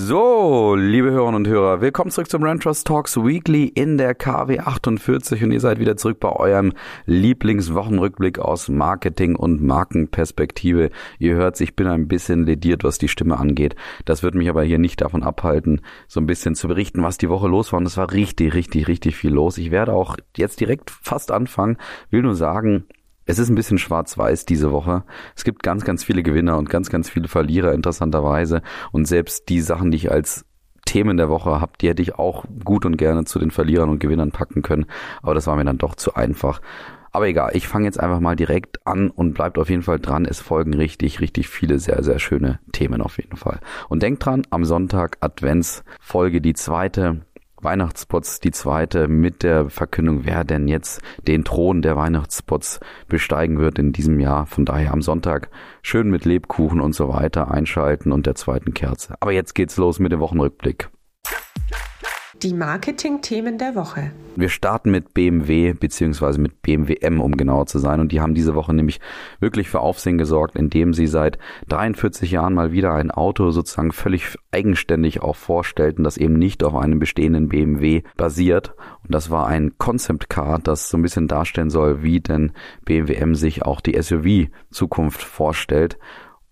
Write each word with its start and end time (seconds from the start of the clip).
So, 0.00 0.76
liebe 0.76 1.10
Hörerinnen 1.10 1.34
und 1.34 1.48
Hörer, 1.48 1.80
willkommen 1.80 2.12
zurück 2.12 2.30
zum 2.30 2.40
Brand 2.40 2.62
Trust 2.62 2.86
Talks 2.86 3.16
Weekly 3.16 3.64
in 3.64 3.98
der 3.98 4.14
KW 4.14 4.60
48 4.60 5.42
und 5.42 5.50
ihr 5.50 5.58
seid 5.58 5.80
wieder 5.80 5.96
zurück 5.96 6.20
bei 6.20 6.30
eurem 6.30 6.72
Lieblingswochenrückblick 7.06 8.38
aus 8.38 8.68
Marketing 8.68 9.34
und 9.34 9.60
Markenperspektive. 9.60 10.90
Ihr 11.18 11.34
hört, 11.34 11.60
ich 11.60 11.74
bin 11.74 11.88
ein 11.88 12.06
bisschen 12.06 12.46
lediert, 12.46 12.84
was 12.84 12.98
die 12.98 13.08
Stimme 13.08 13.38
angeht. 13.38 13.74
Das 14.04 14.22
wird 14.22 14.36
mich 14.36 14.48
aber 14.48 14.62
hier 14.62 14.78
nicht 14.78 15.00
davon 15.00 15.24
abhalten, 15.24 15.80
so 16.06 16.20
ein 16.20 16.26
bisschen 16.26 16.54
zu 16.54 16.68
berichten, 16.68 17.02
was 17.02 17.18
die 17.18 17.28
Woche 17.28 17.48
los 17.48 17.72
war. 17.72 17.80
Und 17.80 17.86
es 17.86 17.96
war 17.96 18.12
richtig, 18.12 18.54
richtig, 18.54 18.86
richtig 18.86 19.16
viel 19.16 19.32
los. 19.32 19.58
Ich 19.58 19.72
werde 19.72 19.94
auch 19.94 20.16
jetzt 20.36 20.60
direkt 20.60 20.92
fast 20.92 21.32
anfangen, 21.32 21.76
will 22.10 22.22
nur 22.22 22.36
sagen, 22.36 22.84
es 23.28 23.38
ist 23.38 23.50
ein 23.50 23.54
bisschen 23.54 23.78
schwarz-weiß 23.78 24.46
diese 24.46 24.72
Woche. 24.72 25.04
Es 25.36 25.44
gibt 25.44 25.62
ganz, 25.62 25.84
ganz 25.84 26.02
viele 26.02 26.22
Gewinner 26.22 26.56
und 26.56 26.70
ganz, 26.70 26.88
ganz 26.88 27.10
viele 27.10 27.28
Verlierer 27.28 27.74
interessanterweise. 27.74 28.62
Und 28.90 29.06
selbst 29.06 29.50
die 29.50 29.60
Sachen, 29.60 29.90
die 29.90 29.98
ich 29.98 30.10
als 30.10 30.46
Themen 30.86 31.18
der 31.18 31.28
Woche 31.28 31.60
habe, 31.60 31.72
die 31.78 31.90
hätte 31.90 32.00
ich 32.00 32.14
auch 32.14 32.46
gut 32.64 32.86
und 32.86 32.96
gerne 32.96 33.26
zu 33.26 33.38
den 33.38 33.50
Verlierern 33.50 33.90
und 33.90 33.98
Gewinnern 33.98 34.32
packen 34.32 34.62
können. 34.62 34.86
Aber 35.20 35.34
das 35.34 35.46
war 35.46 35.56
mir 35.56 35.66
dann 35.66 35.76
doch 35.76 35.94
zu 35.94 36.14
einfach. 36.14 36.62
Aber 37.10 37.28
egal, 37.28 37.50
ich 37.54 37.68
fange 37.68 37.84
jetzt 37.84 38.00
einfach 38.00 38.20
mal 38.20 38.36
direkt 38.36 38.86
an 38.86 39.10
und 39.10 39.34
bleibt 39.34 39.58
auf 39.58 39.68
jeden 39.68 39.82
Fall 39.82 39.98
dran. 39.98 40.24
Es 40.24 40.40
folgen 40.40 40.72
richtig, 40.72 41.20
richtig 41.20 41.48
viele 41.48 41.78
sehr, 41.78 42.02
sehr 42.02 42.18
schöne 42.18 42.60
Themen 42.72 43.02
auf 43.02 43.18
jeden 43.18 43.36
Fall. 43.36 43.60
Und 43.90 44.02
denkt 44.02 44.24
dran, 44.24 44.42
am 44.48 44.64
Sonntag 44.64 45.18
Adventsfolge 45.20 46.40
die 46.40 46.54
zweite. 46.54 47.20
Weihnachtsspots 47.60 48.40
die 48.40 48.50
zweite 48.50 49.08
mit 49.08 49.42
der 49.42 49.70
Verkündung, 49.70 50.24
wer 50.24 50.44
denn 50.44 50.68
jetzt 50.68 51.02
den 51.26 51.44
Thron 51.44 51.82
der 51.82 51.96
Weihnachtsspots 51.96 52.80
besteigen 53.08 53.58
wird 53.58 53.78
in 53.78 53.92
diesem 53.92 54.20
Jahr. 54.20 54.46
Von 54.46 54.64
daher 54.64 54.92
am 54.92 55.02
Sonntag 55.02 55.50
schön 55.82 56.10
mit 56.10 56.24
Lebkuchen 56.24 56.80
und 56.80 56.94
so 56.94 57.08
weiter 57.08 57.50
einschalten 57.50 58.12
und 58.12 58.26
der 58.26 58.34
zweiten 58.34 58.74
Kerze. 58.74 59.14
Aber 59.20 59.32
jetzt 59.32 59.54
geht's 59.54 59.76
los 59.76 59.98
mit 59.98 60.12
dem 60.12 60.20
Wochenrückblick. 60.20 60.88
Die 62.42 62.54
Marketing-Themen 62.54 63.58
der 63.58 63.74
Woche. 63.74 64.12
Wir 64.36 64.48
starten 64.48 64.92
mit 64.92 65.12
BMW 65.12 65.72
beziehungsweise 65.72 66.40
mit 66.40 66.62
BMW 66.62 66.94
M, 67.00 67.20
um 67.20 67.36
genauer 67.36 67.66
zu 67.66 67.80
sein. 67.80 67.98
Und 67.98 68.12
die 68.12 68.20
haben 68.20 68.34
diese 68.34 68.54
Woche 68.54 68.72
nämlich 68.72 69.00
wirklich 69.40 69.68
für 69.68 69.80
Aufsehen 69.80 70.18
gesorgt, 70.18 70.54
indem 70.54 70.94
sie 70.94 71.08
seit 71.08 71.38
43 71.68 72.30
Jahren 72.30 72.54
mal 72.54 72.70
wieder 72.70 72.94
ein 72.94 73.10
Auto 73.10 73.50
sozusagen 73.50 73.90
völlig 73.90 74.36
eigenständig 74.52 75.20
auch 75.20 75.34
vorstellten, 75.34 76.04
das 76.04 76.16
eben 76.16 76.34
nicht 76.34 76.62
auf 76.62 76.76
einem 76.76 77.00
bestehenden 77.00 77.48
BMW 77.48 78.02
basiert. 78.16 78.76
Und 79.02 79.12
das 79.12 79.30
war 79.30 79.48
ein 79.48 79.76
Concept 79.78 80.30
Car, 80.30 80.60
das 80.60 80.90
so 80.90 80.96
ein 80.96 81.02
bisschen 81.02 81.26
darstellen 81.26 81.70
soll, 81.70 82.04
wie 82.04 82.20
denn 82.20 82.52
BMW 82.84 83.14
M 83.14 83.34
sich 83.34 83.64
auch 83.64 83.80
die 83.80 84.00
SUV-Zukunft 84.00 85.22
vorstellt 85.22 85.98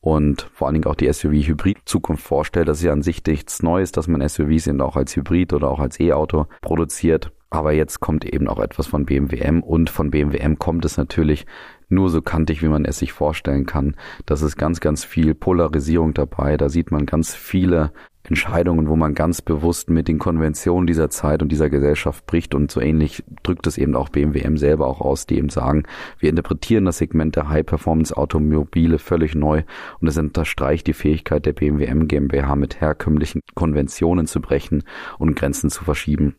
und 0.07 0.49
vor 0.53 0.69
allen 0.69 0.75
Dingen 0.75 0.87
auch 0.87 0.95
die 0.95 1.13
SUV-Hybrid-Zukunft 1.13 2.23
vorstellt. 2.23 2.69
Das 2.69 2.79
ist 2.79 2.85
ja 2.85 2.93
an 2.93 3.03
sich 3.03 3.27
nichts 3.27 3.65
Neues, 3.65 3.91
dass 3.91 4.07
man 4.07 4.27
SUVs 4.27 4.69
eben 4.69 4.81
auch 4.81 4.95
als 4.95 5.17
Hybrid 5.17 5.53
oder 5.53 5.69
auch 5.69 5.81
als 5.81 5.99
E-Auto 5.99 6.47
produziert. 6.61 7.33
Aber 7.51 7.73
jetzt 7.73 7.99
kommt 7.99 8.25
eben 8.25 8.47
auch 8.47 8.61
etwas 8.61 8.87
von 8.87 9.05
BMW 9.05 9.39
M 9.39 9.65
und 9.65 9.91
von 9.91 10.13
BMW 10.13 10.39
M 10.39 10.61
kommt 10.61 10.85
es 10.85 10.97
natürlich 10.97 11.45
nur 11.89 12.09
so 12.09 12.23
kantig, 12.23 12.63
wie 12.63 12.69
man 12.69 12.85
es 12.85 13.01
sich 13.01 13.13
vorstellen 13.13 13.67
kann. 13.67 13.97
Das 14.27 14.43
ist 14.43 14.57
ganz, 14.57 14.79
ganz 14.79 15.05
viel 15.05 15.35
Polarisierung 15.35 16.15
dabei. 16.15 16.57
Da 16.57 16.69
sieht 16.69 16.93
man 16.93 17.05
ganz 17.05 17.35
viele 17.35 17.91
Entscheidungen, 18.29 18.89
wo 18.89 18.97
man 18.97 19.15
ganz 19.15 19.41
bewusst 19.43 19.89
mit 19.91 20.09
den 20.09 20.19
Konventionen 20.19 20.87
dieser 20.87 21.11
Zeit 21.11 21.43
und 21.43 21.51
dieser 21.51 21.71
Gesellschaft 21.71 22.27
bricht 22.27 22.55
und 22.55 22.71
so 22.71 22.81
ähnlich 22.81 23.25
drückt 23.43 23.67
es 23.67 23.79
eben 23.79 23.95
auch 23.95 24.09
BMWM 24.09 24.57
selber 24.57 24.87
auch 24.87 25.01
aus, 25.01 25.27
die 25.27 25.37
eben 25.37 25.49
sagen, 25.49 25.85
wir 26.19 26.31
interpretieren 26.31 26.85
das 26.85 26.99
Segment 26.99 27.37
der 27.37 27.49
High-Performance-Automobile 27.49 28.99
völlig 28.99 29.35
neu 29.35 29.63
und 30.01 30.09
es 30.09 30.19
unterstreicht 30.19 30.87
die 30.87 30.93
Fähigkeit 30.93 31.47
der 31.47 31.53
BMWM 31.53 32.09
GmbH 32.09 32.57
mit 32.57 32.81
herkömmlichen 32.81 33.41
Konventionen 33.55 34.27
zu 34.27 34.41
brechen 34.41 34.85
und 35.19 35.37
Grenzen 35.37 35.71
zu 35.71 35.85
verschieben, 35.85 36.37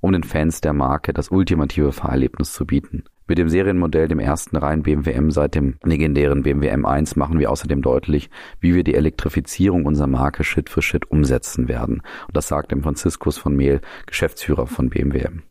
um 0.00 0.12
den 0.12 0.24
Fans 0.24 0.60
der 0.60 0.72
Marke 0.72 1.12
das 1.12 1.30
ultimative 1.30 1.92
Fahrerlebnis 1.92 2.52
zu 2.52 2.66
bieten. 2.66 3.04
Mit 3.28 3.36
dem 3.36 3.50
Serienmodell, 3.50 4.08
dem 4.08 4.20
ersten 4.20 4.56
reinen 4.56 4.82
BMW 4.82 5.12
M 5.12 5.30
seit 5.30 5.54
dem 5.54 5.76
legendären 5.84 6.42
BMW 6.42 6.72
M1, 6.72 7.18
machen 7.18 7.38
wir 7.38 7.50
außerdem 7.50 7.82
deutlich, 7.82 8.30
wie 8.58 8.74
wir 8.74 8.84
die 8.84 8.94
Elektrifizierung 8.94 9.84
unserer 9.84 10.06
Marke 10.06 10.44
Schritt 10.44 10.70
für 10.70 10.80
Schritt 10.80 11.10
umsetzen 11.10 11.68
werden. 11.68 12.02
Und 12.26 12.36
das 12.36 12.48
sagt 12.48 12.72
dem 12.72 12.82
Franziskus 12.82 13.36
von 13.36 13.54
Mehl, 13.54 13.82
Geschäftsführer 14.06 14.66
von 14.66 14.88
BMW 14.88 15.20
M. 15.20 15.42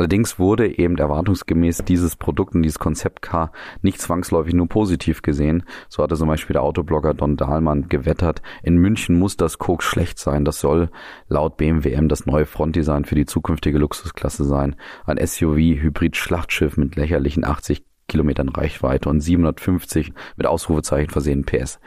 Allerdings 0.00 0.38
wurde 0.38 0.78
eben 0.78 0.96
erwartungsgemäß 0.96 1.84
dieses 1.84 2.16
Produkt 2.16 2.54
und 2.54 2.62
dieses 2.62 2.78
Konzept 2.78 3.20
Car 3.20 3.52
nicht 3.82 4.00
zwangsläufig 4.00 4.54
nur 4.54 4.66
positiv 4.66 5.20
gesehen. 5.20 5.62
So 5.90 6.02
hatte 6.02 6.16
zum 6.16 6.26
Beispiel 6.26 6.54
der 6.54 6.62
Autoblogger 6.62 7.12
Don 7.12 7.36
Dahlmann 7.36 7.90
gewettert, 7.90 8.40
in 8.62 8.78
München 8.78 9.18
muss 9.18 9.36
das 9.36 9.58
Koks 9.58 9.84
schlecht 9.84 10.18
sein. 10.18 10.46
Das 10.46 10.58
soll 10.58 10.88
laut 11.28 11.58
BMWM 11.58 12.08
das 12.08 12.24
neue 12.24 12.46
Frontdesign 12.46 13.04
für 13.04 13.14
die 13.14 13.26
zukünftige 13.26 13.76
Luxusklasse 13.76 14.44
sein. 14.44 14.74
Ein 15.04 15.18
SUV-Hybrid-Schlachtschiff 15.18 16.78
mit 16.78 16.96
lächerlichen 16.96 17.44
80 17.44 17.84
Kilometern 18.08 18.48
Reichweite 18.48 19.10
und 19.10 19.20
750 19.20 20.14
mit 20.38 20.46
Ausrufezeichen 20.46 21.10
versehen 21.10 21.44
PS. 21.44 21.78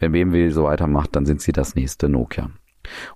Wenn 0.00 0.10
BMW 0.10 0.50
so 0.50 0.64
weitermacht, 0.64 1.14
dann 1.14 1.24
sind 1.24 1.40
sie 1.40 1.52
das 1.52 1.76
nächste 1.76 2.08
Nokia. 2.08 2.50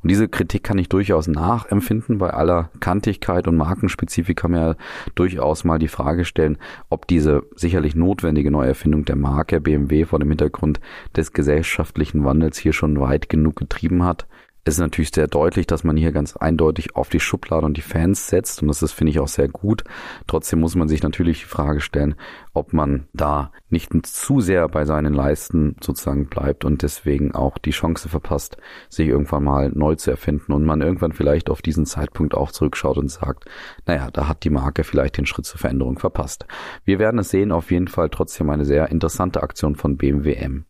Und 0.02 0.10
diese 0.10 0.28
Kritik 0.28 0.62
kann 0.62 0.78
ich 0.78 0.88
durchaus 0.88 1.28
nachempfinden. 1.28 2.18
Bei 2.18 2.30
aller 2.30 2.70
Kantigkeit 2.80 3.48
und 3.48 3.56
Markenspezifik 3.56 4.38
kann 4.38 4.50
man 4.52 4.60
ja 4.60 4.74
durchaus 5.14 5.64
mal 5.64 5.78
die 5.78 5.88
Frage 5.88 6.24
stellen, 6.24 6.58
ob 6.90 7.06
diese 7.06 7.42
sicherlich 7.56 7.94
notwendige 7.94 8.50
Neuerfindung 8.50 9.04
der 9.04 9.16
Marke 9.16 9.60
BMW 9.60 10.04
vor 10.04 10.18
dem 10.18 10.28
Hintergrund 10.28 10.80
des 11.16 11.32
gesellschaftlichen 11.32 12.24
Wandels 12.24 12.58
hier 12.58 12.72
schon 12.72 13.00
weit 13.00 13.28
genug 13.28 13.56
getrieben 13.56 14.04
hat 14.04 14.26
ist 14.64 14.78
natürlich 14.78 15.10
sehr 15.14 15.26
deutlich, 15.26 15.66
dass 15.66 15.84
man 15.84 15.97
hier 15.97 16.12
ganz 16.12 16.36
eindeutig 16.36 16.97
auf 16.97 17.08
die 17.08 17.20
Schublade 17.20 17.66
und 17.66 17.76
die 17.76 17.82
Fans 17.82 18.28
setzt 18.28 18.62
und 18.62 18.69
das 18.69 18.82
ist, 18.82 18.92
finde 18.92 19.10
ich, 19.10 19.20
auch 19.20 19.28
sehr 19.28 19.48
gut. 19.48 19.84
Trotzdem 20.26 20.60
muss 20.60 20.75
man 20.75 20.88
sich 20.88 21.02
natürlich 21.02 21.41
die 21.41 21.47
Frage 21.47 21.80
stellen, 21.80 22.14
ob 22.54 22.72
man 22.72 23.08
da 23.12 23.52
nicht 23.69 23.92
zu 24.06 24.41
sehr 24.41 24.69
bei 24.69 24.84
seinen 24.84 25.12
Leisten 25.12 25.76
sozusagen 25.82 26.26
bleibt 26.26 26.64
und 26.64 26.82
deswegen 26.82 27.34
auch 27.34 27.58
die 27.58 27.72
Chance 27.72 28.08
verpasst, 28.08 28.56
sich 28.88 29.08
irgendwann 29.08 29.44
mal 29.44 29.70
neu 29.70 29.97
zu 29.97 30.10
erfinden 30.10 30.52
und 30.52 30.64
man 30.64 30.81
irgendwann 30.81 31.12
vielleicht 31.12 31.50
auf 31.50 31.60
diesen 31.60 31.84
Zeitpunkt 31.84 32.34
auch 32.34 32.50
zurückschaut 32.50 32.96
und 32.96 33.10
sagt, 33.10 33.44
naja, 33.86 34.10
da 34.10 34.28
hat 34.28 34.44
die 34.44 34.50
Marke 34.50 34.84
vielleicht 34.84 35.19
den 35.19 35.26
Schritt 35.26 35.46
zur 35.46 35.58
Veränderung 35.58 35.98
verpasst. 35.98 36.46
Wir 36.84 36.98
werden 36.98 37.19
es 37.19 37.31
sehen, 37.31 37.52
auf 37.52 37.70
jeden 37.70 37.88
Fall 37.88 38.08
trotzdem 38.08 38.48
eine 38.50 38.64
sehr 38.64 38.88
interessante 38.91 39.42
Aktion 39.42 39.76
von 39.76 39.96
BMW 39.96 40.34
M. 40.34 40.64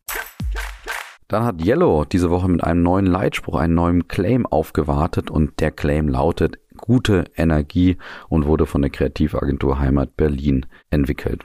Dann 1.34 1.46
hat 1.46 1.66
Yellow 1.66 2.04
diese 2.04 2.30
Woche 2.30 2.48
mit 2.48 2.62
einem 2.62 2.84
neuen 2.84 3.06
Leitspruch, 3.06 3.56
einen 3.56 3.74
neuen 3.74 4.06
Claim 4.06 4.46
aufgewartet 4.46 5.32
und 5.32 5.58
der 5.58 5.72
Claim 5.72 6.08
lautet 6.08 6.60
gute 6.76 7.24
Energie 7.34 7.96
und 8.28 8.46
wurde 8.46 8.66
von 8.66 8.82
der 8.82 8.92
Kreativagentur 8.92 9.80
Heimat 9.80 10.16
Berlin 10.16 10.64
entwickelt. 10.90 11.44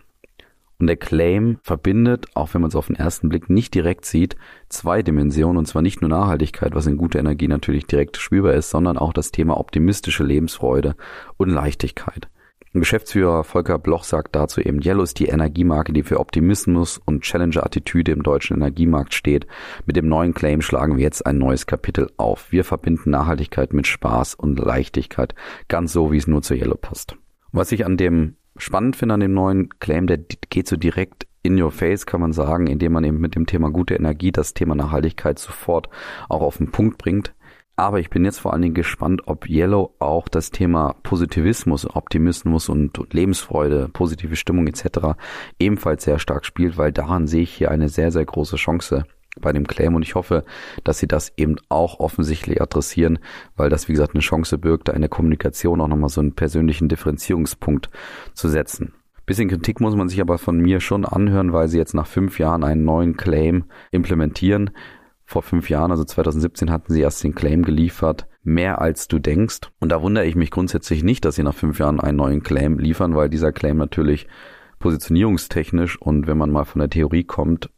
Und 0.77 0.85
der 0.85 0.95
Claim 0.95 1.57
verbindet, 1.63 2.27
auch 2.35 2.53
wenn 2.53 2.61
man 2.61 2.69
es 2.69 2.75
auf 2.75 2.85
den 2.85 2.97
ersten 2.97 3.29
Blick 3.29 3.49
nicht 3.49 3.73
direkt 3.73 4.05
sieht, 4.05 4.35
zwei 4.69 5.01
Dimensionen, 5.01 5.57
und 5.57 5.65
zwar 5.65 5.81
nicht 5.81 6.01
nur 6.01 6.09
Nachhaltigkeit, 6.11 6.75
was 6.75 6.85
in 6.85 6.95
gute 6.95 7.17
Energie 7.17 7.47
natürlich 7.47 7.87
direkt 7.87 8.17
spürbar 8.17 8.53
ist, 8.53 8.69
sondern 8.69 8.95
auch 8.95 9.11
das 9.11 9.31
Thema 9.31 9.57
optimistische 9.59 10.23
Lebensfreude 10.23 10.95
und 11.37 11.49
Leichtigkeit. 11.49 12.29
Geschäftsführer 12.73 13.43
Volker 13.43 13.79
Bloch 13.79 14.03
sagt 14.03 14.35
dazu 14.35 14.61
eben, 14.61 14.81
Yellow 14.81 15.03
ist 15.03 15.19
die 15.19 15.27
Energiemarke, 15.27 15.91
die 15.91 16.03
für 16.03 16.19
Optimismus 16.19 16.99
und 17.03 17.23
Challenger-Attitüde 17.23 18.11
im 18.11 18.21
deutschen 18.21 18.57
Energiemarkt 18.57 19.13
steht. 19.13 19.47
Mit 19.85 19.95
dem 19.95 20.07
neuen 20.07 20.33
Claim 20.35 20.61
schlagen 20.61 20.97
wir 20.97 21.03
jetzt 21.03 21.25
ein 21.25 21.39
neues 21.39 21.65
Kapitel 21.65 22.11
auf. 22.17 22.51
Wir 22.51 22.63
verbinden 22.63 23.09
Nachhaltigkeit 23.09 23.73
mit 23.73 23.87
Spaß 23.87 24.35
und 24.35 24.59
Leichtigkeit, 24.59 25.33
ganz 25.67 25.93
so, 25.93 26.11
wie 26.11 26.17
es 26.17 26.27
nur 26.27 26.43
zu 26.43 26.53
Yellow 26.53 26.77
passt. 26.77 27.15
Was 27.51 27.71
ich 27.71 27.85
an 27.85 27.97
dem 27.97 28.35
spannend 28.57 28.95
finde 28.95 29.15
an 29.15 29.21
dem 29.21 29.33
neuen 29.33 29.69
Claim, 29.79 30.05
der 30.05 30.17
geht 30.17 30.67
so 30.67 30.75
direkt 30.75 31.25
in 31.41 31.59
your 31.59 31.71
face, 31.71 32.05
kann 32.05 32.21
man 32.21 32.33
sagen, 32.33 32.67
indem 32.67 32.91
man 32.91 33.03
eben 33.03 33.19
mit 33.19 33.35
dem 33.35 33.45
Thema 33.45 33.71
gute 33.71 33.95
Energie 33.95 34.31
das 34.31 34.53
Thema 34.53 34.75
Nachhaltigkeit 34.75 35.39
sofort 35.39 35.89
auch 36.27 36.41
auf 36.41 36.57
den 36.57 36.71
Punkt 36.71 36.97
bringt. 36.97 37.33
Aber 37.79 38.01
ich 38.01 38.09
bin 38.09 38.25
jetzt 38.25 38.39
vor 38.39 38.51
allen 38.51 38.61
Dingen 38.61 38.73
gespannt, 38.73 39.21
ob 39.27 39.47
Yellow 39.47 39.95
auch 39.99 40.27
das 40.27 40.51
Thema 40.51 40.95
Positivismus, 41.01 41.89
Optimismus 41.89 42.67
und 42.67 42.99
Lebensfreude, 43.13 43.87
positive 43.87 44.35
Stimmung 44.35 44.67
etc. 44.67 45.17
ebenfalls 45.59 46.03
sehr 46.03 46.19
stark 46.19 46.45
spielt, 46.45 46.77
weil 46.77 46.91
daran 46.91 47.25
sehe 47.25 47.43
ich 47.43 47.53
hier 47.53 47.71
eine 47.71 47.87
sehr, 47.87 48.11
sehr 48.11 48.25
große 48.25 48.57
Chance 48.57 49.05
bei 49.39 49.53
dem 49.53 49.65
Claim 49.65 49.95
und 49.95 50.01
ich 50.01 50.15
hoffe, 50.15 50.43
dass 50.83 50.99
sie 50.99 51.07
das 51.07 51.31
eben 51.37 51.55
auch 51.69 52.01
offensichtlich 52.01 52.61
adressieren, 52.61 53.17
weil 53.55 53.69
das, 53.69 53.87
wie 53.87 53.93
gesagt, 53.93 54.13
eine 54.13 54.19
Chance 54.19 54.57
birgt, 54.57 54.89
da 54.89 54.91
in 54.91 55.01
der 55.01 55.09
Kommunikation 55.09 55.79
auch 55.79 55.87
nochmal 55.87 56.09
so 56.09 56.19
einen 56.19 56.35
persönlichen 56.35 56.89
Differenzierungspunkt 56.89 57.89
zu 58.33 58.49
setzen. 58.49 58.93
Bisschen 59.25 59.47
Kritik 59.47 59.79
muss 59.79 59.95
man 59.95 60.09
sich 60.09 60.19
aber 60.19 60.37
von 60.37 60.57
mir 60.57 60.81
schon 60.81 61.05
anhören, 61.05 61.53
weil 61.53 61.69
sie 61.69 61.77
jetzt 61.77 61.93
nach 61.93 62.07
fünf 62.07 62.39
Jahren 62.39 62.65
einen 62.65 62.83
neuen 62.83 63.15
Claim 63.15 63.63
implementieren 63.91 64.71
vor 65.29 65.43
fünf 65.43 65.69
Jahren, 65.69 65.91
also 65.91 66.03
2017, 66.03 66.71
hatten 66.71 66.91
sie 66.91 67.01
erst 67.01 67.23
den 67.23 67.35
Claim 67.35 67.63
geliefert, 67.63 68.27
mehr 68.41 68.81
als 68.81 69.07
du 69.07 69.19
denkst. 69.19 69.69
Und 69.79 69.91
da 69.91 70.01
wundere 70.01 70.25
ich 70.25 70.35
mich 70.35 70.49
grundsätzlich 70.49 71.03
nicht, 71.03 71.23
dass 71.23 71.35
sie 71.35 71.43
nach 71.43 71.53
fünf 71.53 71.77
Jahren 71.77 71.99
einen 71.99 72.17
neuen 72.17 72.41
Claim 72.41 72.79
liefern, 72.79 73.15
weil 73.15 73.29
dieser 73.29 73.51
Claim 73.51 73.77
natürlich 73.77 74.27
positionierungstechnisch 74.79 76.01
und 76.01 76.25
wenn 76.25 76.37
man 76.37 76.49
mal 76.49 76.65
von 76.65 76.79
der 76.79 76.89
Theorie 76.89 77.25
kommt, 77.25 77.69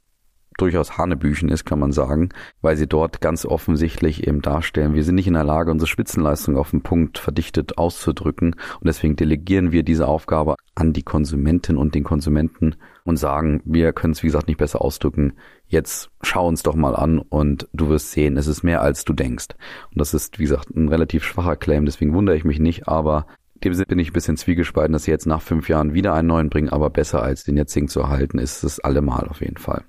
durchaus 0.61 0.97
Hanebüchen 0.97 1.49
ist, 1.49 1.65
kann 1.65 1.79
man 1.79 1.91
sagen, 1.91 2.29
weil 2.61 2.77
sie 2.77 2.87
dort 2.87 3.21
ganz 3.21 3.45
offensichtlich 3.45 4.27
eben 4.27 4.41
darstellen, 4.41 4.93
wir 4.93 5.03
sind 5.03 5.15
nicht 5.15 5.27
in 5.27 5.33
der 5.33 5.43
Lage, 5.43 5.71
unsere 5.71 5.87
Spitzenleistung 5.87 6.57
auf 6.57 6.71
den 6.71 6.83
Punkt 6.83 7.17
verdichtet 7.17 7.77
auszudrücken 7.77 8.53
und 8.53 8.87
deswegen 8.87 9.15
delegieren 9.15 9.71
wir 9.71 9.83
diese 9.83 10.07
Aufgabe 10.07 10.55
an 10.75 10.93
die 10.93 11.03
Konsumentin 11.03 11.77
und 11.77 11.95
den 11.95 12.03
Konsumenten 12.03 12.75
und 13.03 13.17
sagen, 13.17 13.61
wir 13.65 13.93
können 13.93 14.13
es 14.13 14.23
wie 14.23 14.27
gesagt 14.27 14.47
nicht 14.47 14.57
besser 14.57 14.81
ausdrücken, 14.81 15.33
jetzt 15.67 16.11
schau 16.21 16.47
uns 16.47 16.63
doch 16.63 16.75
mal 16.75 16.95
an 16.95 17.19
und 17.19 17.67
du 17.73 17.89
wirst 17.89 18.11
sehen, 18.11 18.37
es 18.37 18.47
ist 18.47 18.63
mehr 18.63 18.81
als 18.81 19.05
du 19.05 19.13
denkst. 19.13 19.47
Und 19.89 19.99
das 19.99 20.13
ist 20.13 20.37
wie 20.39 20.43
gesagt 20.43 20.69
ein 20.69 20.89
relativ 20.89 21.23
schwacher 21.23 21.55
Claim, 21.55 21.85
deswegen 21.85 22.13
wundere 22.13 22.35
ich 22.35 22.43
mich 22.43 22.59
nicht, 22.59 22.87
aber 22.87 23.25
dem 23.63 23.73
Sinne 23.73 23.85
bin 23.85 23.99
ich 23.99 24.09
ein 24.09 24.13
bisschen 24.13 24.37
zwiegespalten, 24.37 24.93
dass 24.93 25.03
sie 25.03 25.11
jetzt 25.11 25.27
nach 25.27 25.41
fünf 25.41 25.69
Jahren 25.69 25.93
wieder 25.93 26.13
einen 26.13 26.27
neuen 26.27 26.49
bringen, 26.49 26.69
aber 26.69 26.89
besser 26.89 27.21
als 27.21 27.43
den 27.43 27.57
jetzigen 27.57 27.87
zu 27.87 27.99
erhalten, 27.99 28.39
ist 28.39 28.63
es 28.63 28.79
allemal 28.79 29.27
auf 29.27 29.41
jeden 29.41 29.57
Fall. 29.57 29.83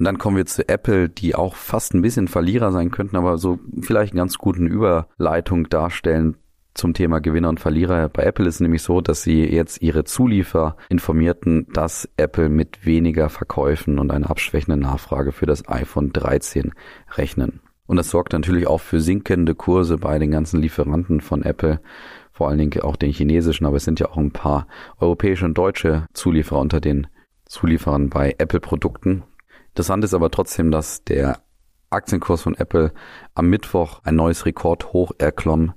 Und 0.00 0.06
dann 0.06 0.16
kommen 0.16 0.38
wir 0.38 0.46
zu 0.46 0.66
Apple, 0.66 1.10
die 1.10 1.34
auch 1.34 1.56
fast 1.56 1.92
ein 1.92 2.00
bisschen 2.00 2.26
Verlierer 2.26 2.72
sein 2.72 2.90
könnten, 2.90 3.16
aber 3.16 3.36
so 3.36 3.58
vielleicht 3.82 4.14
einen 4.14 4.20
ganz 4.20 4.38
guten 4.38 4.66
Überleitung 4.66 5.68
darstellen 5.68 6.38
zum 6.72 6.94
Thema 6.94 7.20
Gewinner 7.20 7.50
und 7.50 7.60
Verlierer. 7.60 8.08
Bei 8.08 8.22
Apple 8.22 8.48
ist 8.48 8.60
nämlich 8.60 8.80
so, 8.82 9.02
dass 9.02 9.22
sie 9.22 9.44
jetzt 9.44 9.82
ihre 9.82 10.04
Zuliefer 10.04 10.78
informierten, 10.88 11.66
dass 11.74 12.08
Apple 12.16 12.48
mit 12.48 12.86
weniger 12.86 13.28
Verkäufen 13.28 13.98
und 13.98 14.10
einer 14.10 14.30
abschwächenden 14.30 14.80
Nachfrage 14.80 15.32
für 15.32 15.44
das 15.44 15.68
iPhone 15.68 16.14
13 16.14 16.72
rechnen. 17.18 17.60
Und 17.84 17.98
das 17.98 18.08
sorgt 18.08 18.32
natürlich 18.32 18.66
auch 18.66 18.80
für 18.80 19.00
sinkende 19.02 19.54
Kurse 19.54 19.98
bei 19.98 20.18
den 20.18 20.30
ganzen 20.30 20.62
Lieferanten 20.62 21.20
von 21.20 21.42
Apple, 21.42 21.78
vor 22.32 22.48
allen 22.48 22.58
Dingen 22.58 22.80
auch 22.80 22.96
den 22.96 23.12
chinesischen, 23.12 23.66
aber 23.66 23.76
es 23.76 23.84
sind 23.84 24.00
ja 24.00 24.08
auch 24.08 24.16
ein 24.16 24.30
paar 24.30 24.66
europäische 24.98 25.44
und 25.44 25.58
deutsche 25.58 26.06
Zulieferer 26.14 26.60
unter 26.60 26.80
den 26.80 27.06
Zulieferern 27.44 28.08
bei 28.08 28.34
Apple-Produkten. 28.38 29.24
Interessant 29.80 30.04
ist 30.04 30.12
aber 30.12 30.30
trotzdem, 30.30 30.70
dass 30.70 31.04
der 31.04 31.38
Aktienkurs 31.88 32.42
von 32.42 32.54
Apple 32.54 32.92
am 33.34 33.46
Mittwoch 33.48 34.02
ein 34.04 34.14
neues 34.14 34.44
Rekordhoch 34.44 35.12
erklomm, 35.16 35.72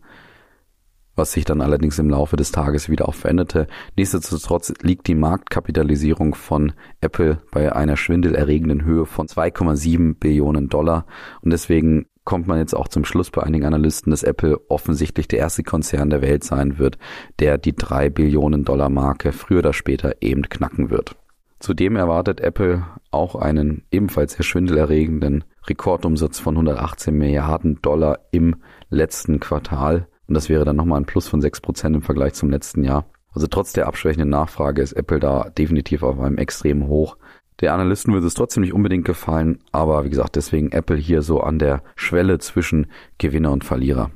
was 1.15 1.31
sich 1.31 1.45
dann 1.45 1.61
allerdings 1.61 1.99
im 1.99 2.09
Laufe 2.09 2.35
des 2.35 2.51
Tages 2.51 2.89
wieder 2.89 3.07
auch 3.07 3.13
veränderte. 3.13 3.65
Nichtsdestotrotz 3.95 4.73
liegt 4.81 5.07
die 5.07 5.15
Marktkapitalisierung 5.15 6.35
von 6.35 6.73
Apple 6.99 7.41
bei 7.49 7.73
einer 7.73 7.95
schwindelerregenden 7.95 8.83
Höhe 8.83 9.05
von 9.05 9.27
2,7 9.27 10.15
Billionen 10.19 10.67
Dollar 10.67 11.05
und 11.39 11.51
deswegen 11.51 12.07
kommt 12.25 12.45
man 12.45 12.57
jetzt 12.57 12.75
auch 12.75 12.89
zum 12.89 13.05
Schluss 13.05 13.31
bei 13.31 13.43
einigen 13.43 13.63
Analysten, 13.63 14.11
dass 14.11 14.23
Apple 14.23 14.59
offensichtlich 14.67 15.29
der 15.29 15.39
erste 15.39 15.63
Konzern 15.63 16.09
der 16.09 16.21
Welt 16.21 16.43
sein 16.43 16.77
wird, 16.77 16.97
der 17.39 17.57
die 17.57 17.73
drei 17.73 18.09
Billionen 18.09 18.65
Dollar 18.65 18.89
Marke 18.89 19.31
früher 19.31 19.59
oder 19.59 19.71
später 19.71 20.17
eben 20.19 20.41
knacken 20.49 20.89
wird. 20.89 21.15
Zudem 21.63 21.95
erwartet 21.95 22.41
Apple 22.41 22.85
auch 23.09 23.35
einen 23.35 23.85
ebenfalls 23.89 24.33
sehr 24.33 24.43
schwindelerregenden 24.43 25.45
Rekordumsatz 25.65 26.37
von 26.37 26.55
118 26.55 27.15
Milliarden 27.15 27.81
Dollar 27.81 28.19
im 28.31 28.57
letzten 28.89 29.39
Quartal. 29.39 30.09
Und 30.27 30.33
das 30.33 30.49
wäre 30.49 30.65
dann 30.65 30.75
nochmal 30.75 30.99
ein 30.99 31.05
Plus 31.05 31.29
von 31.29 31.39
6 31.39 31.61
Prozent 31.61 31.95
im 31.95 32.01
Vergleich 32.01 32.33
zum 32.33 32.49
letzten 32.49 32.83
Jahr. 32.83 33.05
Also 33.31 33.47
trotz 33.47 33.71
der 33.71 33.87
abschwächenden 33.87 34.27
Nachfrage 34.27 34.81
ist 34.81 34.91
Apple 34.91 35.21
da 35.21 35.51
definitiv 35.57 36.03
auf 36.03 36.19
einem 36.19 36.37
extremen 36.37 36.89
Hoch. 36.89 37.15
Der 37.61 37.73
Analysten 37.73 38.13
würde 38.13 38.27
es 38.27 38.33
trotzdem 38.33 38.59
nicht 38.59 38.73
unbedingt 38.73 39.05
gefallen, 39.05 39.59
aber 39.71 40.03
wie 40.03 40.09
gesagt, 40.09 40.35
deswegen 40.35 40.73
Apple 40.73 40.97
hier 40.97 41.21
so 41.21 41.39
an 41.39 41.59
der 41.59 41.81
Schwelle 41.95 42.39
zwischen 42.39 42.87
Gewinner 43.19 43.53
und 43.53 43.63
Verlierer. 43.63 44.11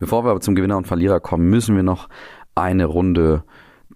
Bevor 0.00 0.24
wir 0.24 0.32
aber 0.32 0.40
zum 0.40 0.56
Gewinner 0.56 0.76
und 0.76 0.88
Verlierer 0.88 1.20
kommen, 1.20 1.48
müssen 1.48 1.76
wir 1.76 1.84
noch 1.84 2.08
eine 2.56 2.86
Runde 2.86 3.44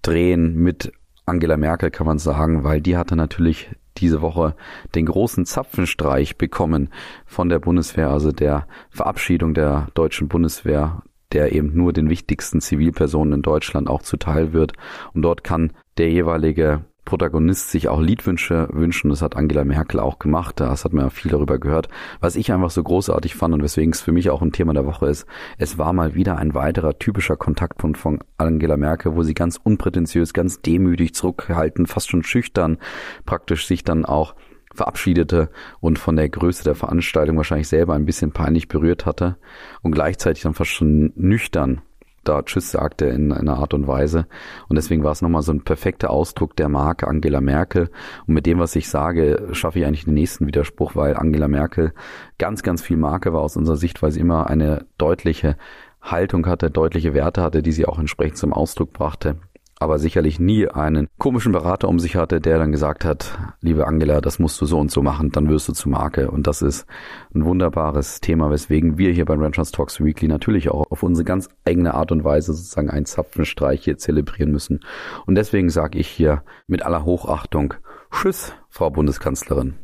drehen 0.01 0.55
mit 0.55 0.93
Angela 1.29 1.57
Merkel 1.57 1.91
kann 1.91 2.07
man 2.07 2.19
sagen, 2.19 2.65
weil 2.65 2.81
die 2.81 2.97
hatte 2.97 3.17
natürlich 3.17 3.71
diese 3.99 4.23
Woche 4.23 4.55
den 4.95 5.07
großen 5.07 5.45
Zapfenstreich 5.45 6.39
bekommen 6.39 6.91
von 7.27 7.49
der 7.49 7.59
Bundeswehr, 7.59 8.11
also 8.11 8.33
der 8.33 8.67
Verabschiedung 8.91 9.55
der 9.55 9.89
deutschen 9.95 10.29
Bundeswehr, 10.29 11.03
der 11.33 11.53
eben 11.53 11.75
nur 11.75 11.93
den 11.93 12.09
wichtigsten 12.09 12.61
Zivilpersonen 12.61 13.35
in 13.35 13.43
Deutschland 13.43 13.89
auch 13.89 14.03
zuteil 14.03 14.53
wird. 14.53 14.73
Und 15.13 15.23
dort 15.23 15.45
kann 15.45 15.73
der 15.99 16.11
jeweilige 16.11 16.85
Protagonist 17.09 17.71
sich 17.71 17.89
auch 17.89 18.03
Liedwünsche 18.03 18.69
wünschen. 18.71 19.09
Das 19.09 19.23
hat 19.23 19.35
Angela 19.35 19.65
Merkel 19.65 19.99
auch 19.99 20.19
gemacht. 20.19 20.61
Das 20.61 20.85
hat 20.85 20.93
man 20.93 21.07
ja 21.07 21.11
viel 21.11 21.31
darüber 21.31 21.59
gehört. 21.59 21.89
Was 22.21 22.37
ich 22.37 22.53
einfach 22.53 22.69
so 22.69 22.83
großartig 22.83 23.35
fand 23.35 23.55
und 23.55 23.63
weswegen 23.63 23.93
es 23.93 24.03
für 24.03 24.13
mich 24.13 24.29
auch 24.29 24.43
ein 24.43 24.53
Thema 24.53 24.75
der 24.75 24.85
Woche 24.85 25.07
ist, 25.07 25.27
es 25.57 25.79
war 25.79 25.95
mal 25.95 26.15
wieder 26.15 26.37
ein 26.37 26.53
weiterer 26.53 26.99
typischer 26.99 27.39
Kontaktpunkt 27.39 27.97
von 27.97 28.19
Angela 28.37 28.77
Merkel, 28.77 29.17
wo 29.17 29.23
sie 29.23 29.33
ganz 29.33 29.57
unprätentiös, 29.57 30.35
ganz 30.35 30.61
demütig 30.61 31.15
zurückgehalten, 31.15 31.87
fast 31.87 32.11
schon 32.11 32.23
schüchtern 32.23 32.77
praktisch 33.25 33.67
sich 33.67 33.85
dann 33.85 34.05
auch 34.05 34.35
verabschiedete 34.75 35.49
und 35.81 35.99
von 35.99 36.15
der 36.15 36.29
Größe 36.29 36.63
der 36.63 36.75
Veranstaltung 36.75 37.39
wahrscheinlich 37.39 37.69
selber 37.69 37.95
ein 37.95 38.05
bisschen 38.05 38.33
peinlich 38.33 38.69
berührt 38.69 39.07
hatte 39.07 39.39
und 39.81 39.93
gleichzeitig 39.93 40.43
dann 40.43 40.53
fast 40.53 40.71
schon 40.71 41.13
nüchtern 41.17 41.81
da 42.29 42.43
Tschüss 42.43 42.71
sagte 42.71 43.07
in 43.07 43.33
einer 43.33 43.59
Art 43.59 43.75
und 43.75 43.87
Weise. 43.87 44.27
Und 44.69 44.77
deswegen 44.77 45.05
war 45.05 45.13
es 45.13 45.23
nochmal 45.23 45.43
so 45.43 45.53
ein 45.53 45.63
perfekter 45.63 46.11
Ausdruck 46.11 46.57
der 46.57 46.69
Marke 46.69 47.09
Angela 47.09 47.41
Merkel. 47.41 47.91
Und 48.27 48.35
mit 48.35 48.47
dem, 48.47 48.59
was 48.59 48.77
ich 48.77 48.89
sage, 48.89 49.49
schaffe 49.53 49.79
ich 49.79 49.87
eigentlich 49.87 50.05
den 50.05 50.15
nächsten 50.15 50.47
Widerspruch, 50.47 50.95
weil 50.95 51.17
Angela 51.17 51.49
Merkel 51.49 51.93
ganz, 52.39 52.63
ganz 52.63 52.83
viel 52.83 52.97
Marke 52.97 53.33
war 53.33 53.41
aus 53.41 53.57
unserer 53.57 53.77
Sicht, 53.77 54.03
weil 54.03 54.13
sie 54.13 54.21
immer 54.21 54.49
eine 54.49 54.87
deutliche 54.99 55.57
Haltung 56.01 56.47
hatte, 56.47 56.71
deutliche 56.71 57.15
Werte 57.15 57.43
hatte, 57.43 57.63
die 57.63 57.73
sie 57.73 57.87
auch 57.87 57.99
entsprechend 57.99 58.39
zum 58.39 58.53
Ausdruck 58.53 58.93
brachte 58.93 59.37
aber 59.81 59.99
sicherlich 59.99 60.41
nie 60.41 60.69
einen 60.69 61.09
komischen 61.19 61.53
Berater 61.53 61.89
um 61.89 61.99
sich 61.99 62.17
hatte, 62.17 62.41
der 62.41 62.59
dann 62.59 62.73
gesagt 62.73 63.05
hat, 63.05 63.39
liebe 63.61 63.87
Angela, 63.87 64.21
das 64.21 64.39
musst 64.39 64.61
du 64.61 64.67
so 64.67 64.79
und 64.79 64.91
so 64.91 65.03
machen, 65.03 65.31
dann 65.31 65.49
wirst 65.49 65.69
du 65.69 65.73
zu 65.73 65.89
Marke. 65.89 66.31
Und 66.31 66.47
das 66.47 66.63
ist 66.63 66.87
ein 67.35 67.45
wunderbares 67.45 68.21
Thema, 68.21 68.51
weswegen 68.51 68.99
wir 68.99 69.13
hier 69.13 69.25
bei 69.25 69.35
Ranchers 69.35 69.71
Talks 69.71 70.01
Weekly 70.01 70.29
natürlich 70.29 70.71
auch 70.71 70.91
auf 70.91 71.03
unsere 71.03 71.25
ganz 71.25 71.49
eigene 71.65 71.95
Art 71.95 72.13
und 72.13 72.25
Weise 72.25 72.53
sozusagen 72.53 72.91
einen 72.91 73.07
Zapfenstreich 73.07 73.85
hier 73.85 73.99
zelebrieren 73.99 74.51
müssen. 74.51 74.81
Und 75.27 75.37
deswegen 75.37 75.71
sage 75.71 75.99
ich 75.99 76.09
hier 76.09 76.43
mit 76.67 76.83
aller 76.83 77.05
Hochachtung, 77.05 77.75
Tschüss, 78.11 78.55
Frau 78.69 78.91
Bundeskanzlerin. 78.91 79.75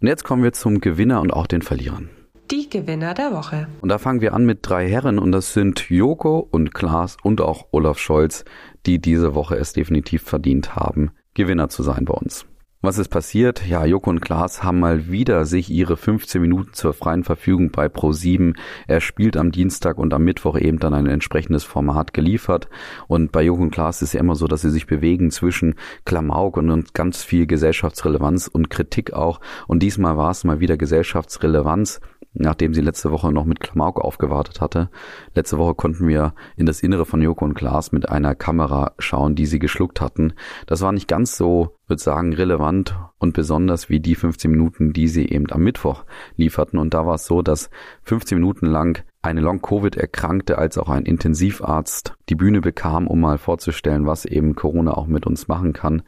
Und 0.00 0.06
jetzt 0.06 0.24
kommen 0.24 0.42
wir 0.42 0.52
zum 0.52 0.80
Gewinner 0.80 1.20
und 1.20 1.32
auch 1.32 1.48
den 1.48 1.62
Verlierern. 1.62 2.08
Die 2.50 2.70
Gewinner 2.70 3.12
der 3.12 3.32
Woche. 3.32 3.68
Und 3.82 3.90
da 3.90 3.98
fangen 3.98 4.22
wir 4.22 4.32
an 4.32 4.46
mit 4.46 4.60
drei 4.62 4.88
Herren 4.88 5.18
und 5.18 5.32
das 5.32 5.52
sind 5.52 5.90
Joko 5.90 6.38
und 6.50 6.72
Klaas 6.72 7.18
und 7.22 7.42
auch 7.42 7.66
Olaf 7.72 7.98
Scholz, 7.98 8.46
die 8.86 9.00
diese 9.00 9.34
Woche 9.34 9.56
es 9.56 9.74
definitiv 9.74 10.22
verdient 10.22 10.74
haben, 10.74 11.10
Gewinner 11.34 11.68
zu 11.68 11.82
sein 11.82 12.06
bei 12.06 12.14
uns. 12.14 12.46
Was 12.80 12.96
ist 12.96 13.08
passiert? 13.08 13.66
Ja, 13.66 13.84
Joko 13.84 14.08
und 14.08 14.20
Klaas 14.20 14.62
haben 14.62 14.78
mal 14.78 15.10
wieder 15.10 15.44
sich 15.44 15.68
ihre 15.68 15.96
15 15.96 16.40
Minuten 16.40 16.72
zur 16.74 16.94
freien 16.94 17.24
Verfügung 17.24 17.70
bei 17.72 17.86
Pro7 17.86 18.54
Er 18.86 19.00
spielt 19.00 19.36
am 19.36 19.50
Dienstag 19.50 19.98
und 19.98 20.14
am 20.14 20.22
Mittwoch 20.22 20.56
eben 20.56 20.78
dann 20.78 20.94
ein 20.94 21.06
entsprechendes 21.06 21.64
Format 21.64 22.14
geliefert. 22.14 22.68
Und 23.08 23.32
bei 23.32 23.42
Joko 23.42 23.62
und 23.62 23.72
Klaas 23.72 24.00
ist 24.00 24.12
ja 24.12 24.20
immer 24.20 24.36
so, 24.36 24.46
dass 24.46 24.62
sie 24.62 24.70
sich 24.70 24.86
bewegen 24.86 25.32
zwischen 25.32 25.74
Klamauk 26.04 26.56
und 26.56 26.94
ganz 26.94 27.24
viel 27.24 27.48
Gesellschaftsrelevanz 27.48 28.46
und 28.46 28.70
Kritik 28.70 29.12
auch. 29.12 29.40
Und 29.66 29.82
diesmal 29.82 30.16
war 30.16 30.30
es 30.30 30.44
mal 30.44 30.60
wieder 30.60 30.76
Gesellschaftsrelevanz 30.76 32.00
nachdem 32.38 32.74
sie 32.74 32.80
letzte 32.80 33.10
Woche 33.10 33.32
noch 33.32 33.44
mit 33.44 33.60
Klamauk 33.60 34.00
aufgewartet 34.00 34.60
hatte. 34.60 34.90
Letzte 35.34 35.58
Woche 35.58 35.74
konnten 35.74 36.08
wir 36.08 36.34
in 36.56 36.66
das 36.66 36.80
Innere 36.82 37.04
von 37.04 37.20
Joko 37.20 37.44
und 37.44 37.54
Klaas 37.54 37.92
mit 37.92 38.08
einer 38.08 38.34
Kamera 38.34 38.92
schauen, 38.98 39.34
die 39.34 39.46
sie 39.46 39.58
geschluckt 39.58 40.00
hatten. 40.00 40.34
Das 40.66 40.80
war 40.80 40.92
nicht 40.92 41.08
ganz 41.08 41.36
so, 41.36 41.76
würde 41.86 42.02
sagen, 42.02 42.32
relevant 42.32 42.98
und 43.18 43.34
besonders 43.34 43.88
wie 43.88 44.00
die 44.00 44.14
15 44.14 44.50
Minuten, 44.50 44.92
die 44.92 45.08
sie 45.08 45.28
eben 45.28 45.50
am 45.50 45.62
Mittwoch 45.62 46.04
lieferten. 46.36 46.78
Und 46.78 46.94
da 46.94 47.06
war 47.06 47.16
es 47.16 47.26
so, 47.26 47.42
dass 47.42 47.70
15 48.04 48.38
Minuten 48.38 48.66
lang 48.66 49.04
eine 49.20 49.40
Long-Covid-Erkrankte 49.40 50.58
als 50.58 50.78
auch 50.78 50.88
ein 50.88 51.04
Intensivarzt 51.04 52.14
die 52.28 52.36
Bühne 52.36 52.60
bekam, 52.60 53.06
um 53.06 53.20
mal 53.20 53.38
vorzustellen, 53.38 54.06
was 54.06 54.24
eben 54.24 54.54
Corona 54.54 54.92
auch 54.92 55.06
mit 55.06 55.26
uns 55.26 55.48
machen 55.48 55.72
kann. 55.72 56.02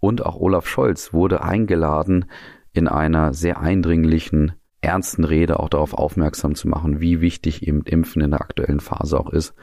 Und 0.00 0.24
auch 0.24 0.36
Olaf 0.36 0.66
Scholz 0.66 1.12
wurde 1.12 1.42
eingeladen, 1.42 2.26
in 2.72 2.88
einer 2.88 3.32
sehr 3.32 3.60
eindringlichen 3.60 4.52
ernsten 4.84 5.24
Rede 5.24 5.60
auch 5.60 5.68
darauf 5.68 5.94
aufmerksam 5.94 6.54
zu 6.54 6.68
machen, 6.68 7.00
wie 7.00 7.20
wichtig 7.20 7.66
eben 7.66 7.82
Impfen 7.82 8.22
in 8.22 8.30
der 8.30 8.40
aktuellen 8.40 8.80
Phase 8.80 9.18
auch 9.18 9.30
ist. 9.30 9.54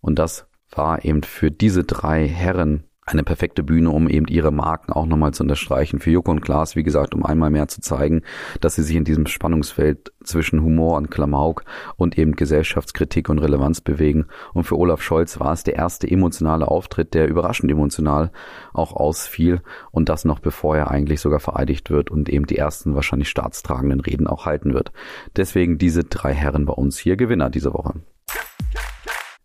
Und 0.00 0.18
das 0.18 0.48
war 0.70 1.04
eben 1.04 1.22
für 1.22 1.50
diese 1.50 1.84
drei 1.84 2.26
Herren 2.28 2.84
eine 3.06 3.22
perfekte 3.22 3.62
Bühne, 3.62 3.90
um 3.90 4.08
eben 4.08 4.26
ihre 4.26 4.50
Marken 4.50 4.92
auch 4.92 5.06
nochmal 5.06 5.32
zu 5.32 5.44
unterstreichen. 5.44 6.00
Für 6.00 6.10
Joko 6.10 6.32
und 6.32 6.40
Klaas, 6.40 6.74
wie 6.74 6.82
gesagt, 6.82 7.14
um 7.14 7.24
einmal 7.24 7.50
mehr 7.50 7.68
zu 7.68 7.80
zeigen, 7.80 8.22
dass 8.60 8.74
sie 8.74 8.82
sich 8.82 8.96
in 8.96 9.04
diesem 9.04 9.26
Spannungsfeld 9.26 10.12
zwischen 10.24 10.60
Humor 10.60 10.96
und 10.96 11.08
Klamauk 11.08 11.64
und 11.96 12.18
eben 12.18 12.34
Gesellschaftskritik 12.34 13.28
und 13.28 13.38
Relevanz 13.38 13.80
bewegen. 13.80 14.26
Und 14.54 14.64
für 14.64 14.76
Olaf 14.76 15.02
Scholz 15.02 15.38
war 15.38 15.52
es 15.52 15.62
der 15.62 15.76
erste 15.76 16.10
emotionale 16.10 16.66
Auftritt, 16.66 17.14
der 17.14 17.28
überraschend 17.28 17.70
emotional 17.70 18.32
auch 18.72 18.92
ausfiel 18.92 19.62
und 19.92 20.08
das 20.08 20.24
noch 20.24 20.40
bevor 20.40 20.76
er 20.76 20.90
eigentlich 20.90 21.20
sogar 21.20 21.38
vereidigt 21.38 21.90
wird 21.90 22.10
und 22.10 22.28
eben 22.28 22.46
die 22.46 22.58
ersten 22.58 22.96
wahrscheinlich 22.96 23.28
staatstragenden 23.28 24.00
Reden 24.00 24.26
auch 24.26 24.46
halten 24.46 24.74
wird. 24.74 24.90
Deswegen 25.36 25.78
diese 25.78 26.02
drei 26.02 26.34
Herren 26.34 26.66
bei 26.66 26.72
uns 26.72 26.98
hier 26.98 27.16
Gewinner 27.16 27.50
diese 27.50 27.72
Woche. 27.72 27.94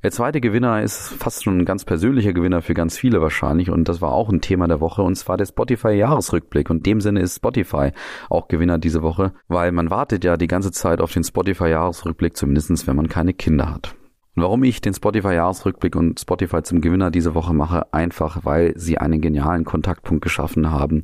Der 0.03 0.09
zweite 0.09 0.41
Gewinner 0.41 0.81
ist 0.81 1.09
fast 1.09 1.43
schon 1.43 1.59
ein 1.59 1.65
ganz 1.65 1.85
persönlicher 1.85 2.33
Gewinner 2.33 2.63
für 2.63 2.73
ganz 2.73 2.97
viele 2.97 3.21
wahrscheinlich 3.21 3.69
und 3.69 3.87
das 3.87 4.01
war 4.01 4.11
auch 4.13 4.29
ein 4.29 4.41
Thema 4.41 4.67
der 4.67 4.81
Woche 4.81 5.03
und 5.03 5.15
zwar 5.15 5.37
der 5.37 5.45
Spotify 5.45 5.91
Jahresrückblick 5.91 6.71
und 6.71 6.77
in 6.77 6.83
dem 6.83 7.01
Sinne 7.01 7.19
ist 7.19 7.35
Spotify 7.35 7.91
auch 8.27 8.47
Gewinner 8.47 8.79
diese 8.79 9.03
Woche, 9.03 9.33
weil 9.47 9.71
man 9.71 9.91
wartet 9.91 10.23
ja 10.23 10.37
die 10.37 10.47
ganze 10.47 10.71
Zeit 10.71 11.01
auf 11.01 11.13
den 11.13 11.23
Spotify 11.23 11.67
Jahresrückblick, 11.67 12.35
zumindestens 12.35 12.87
wenn 12.87 12.95
man 12.95 13.09
keine 13.09 13.35
Kinder 13.35 13.69
hat. 13.69 13.95
Und 14.35 14.43
warum 14.43 14.63
ich 14.63 14.81
den 14.81 14.95
Spotify 14.95 15.33
Jahresrückblick 15.33 15.95
und 15.95 16.19
Spotify 16.19 16.63
zum 16.63 16.81
Gewinner 16.81 17.11
diese 17.11 17.35
Woche 17.35 17.53
mache, 17.53 17.93
einfach 17.93 18.43
weil 18.43 18.73
sie 18.77 18.97
einen 18.97 19.21
genialen 19.21 19.65
Kontaktpunkt 19.65 20.23
geschaffen 20.23 20.71
haben 20.71 21.03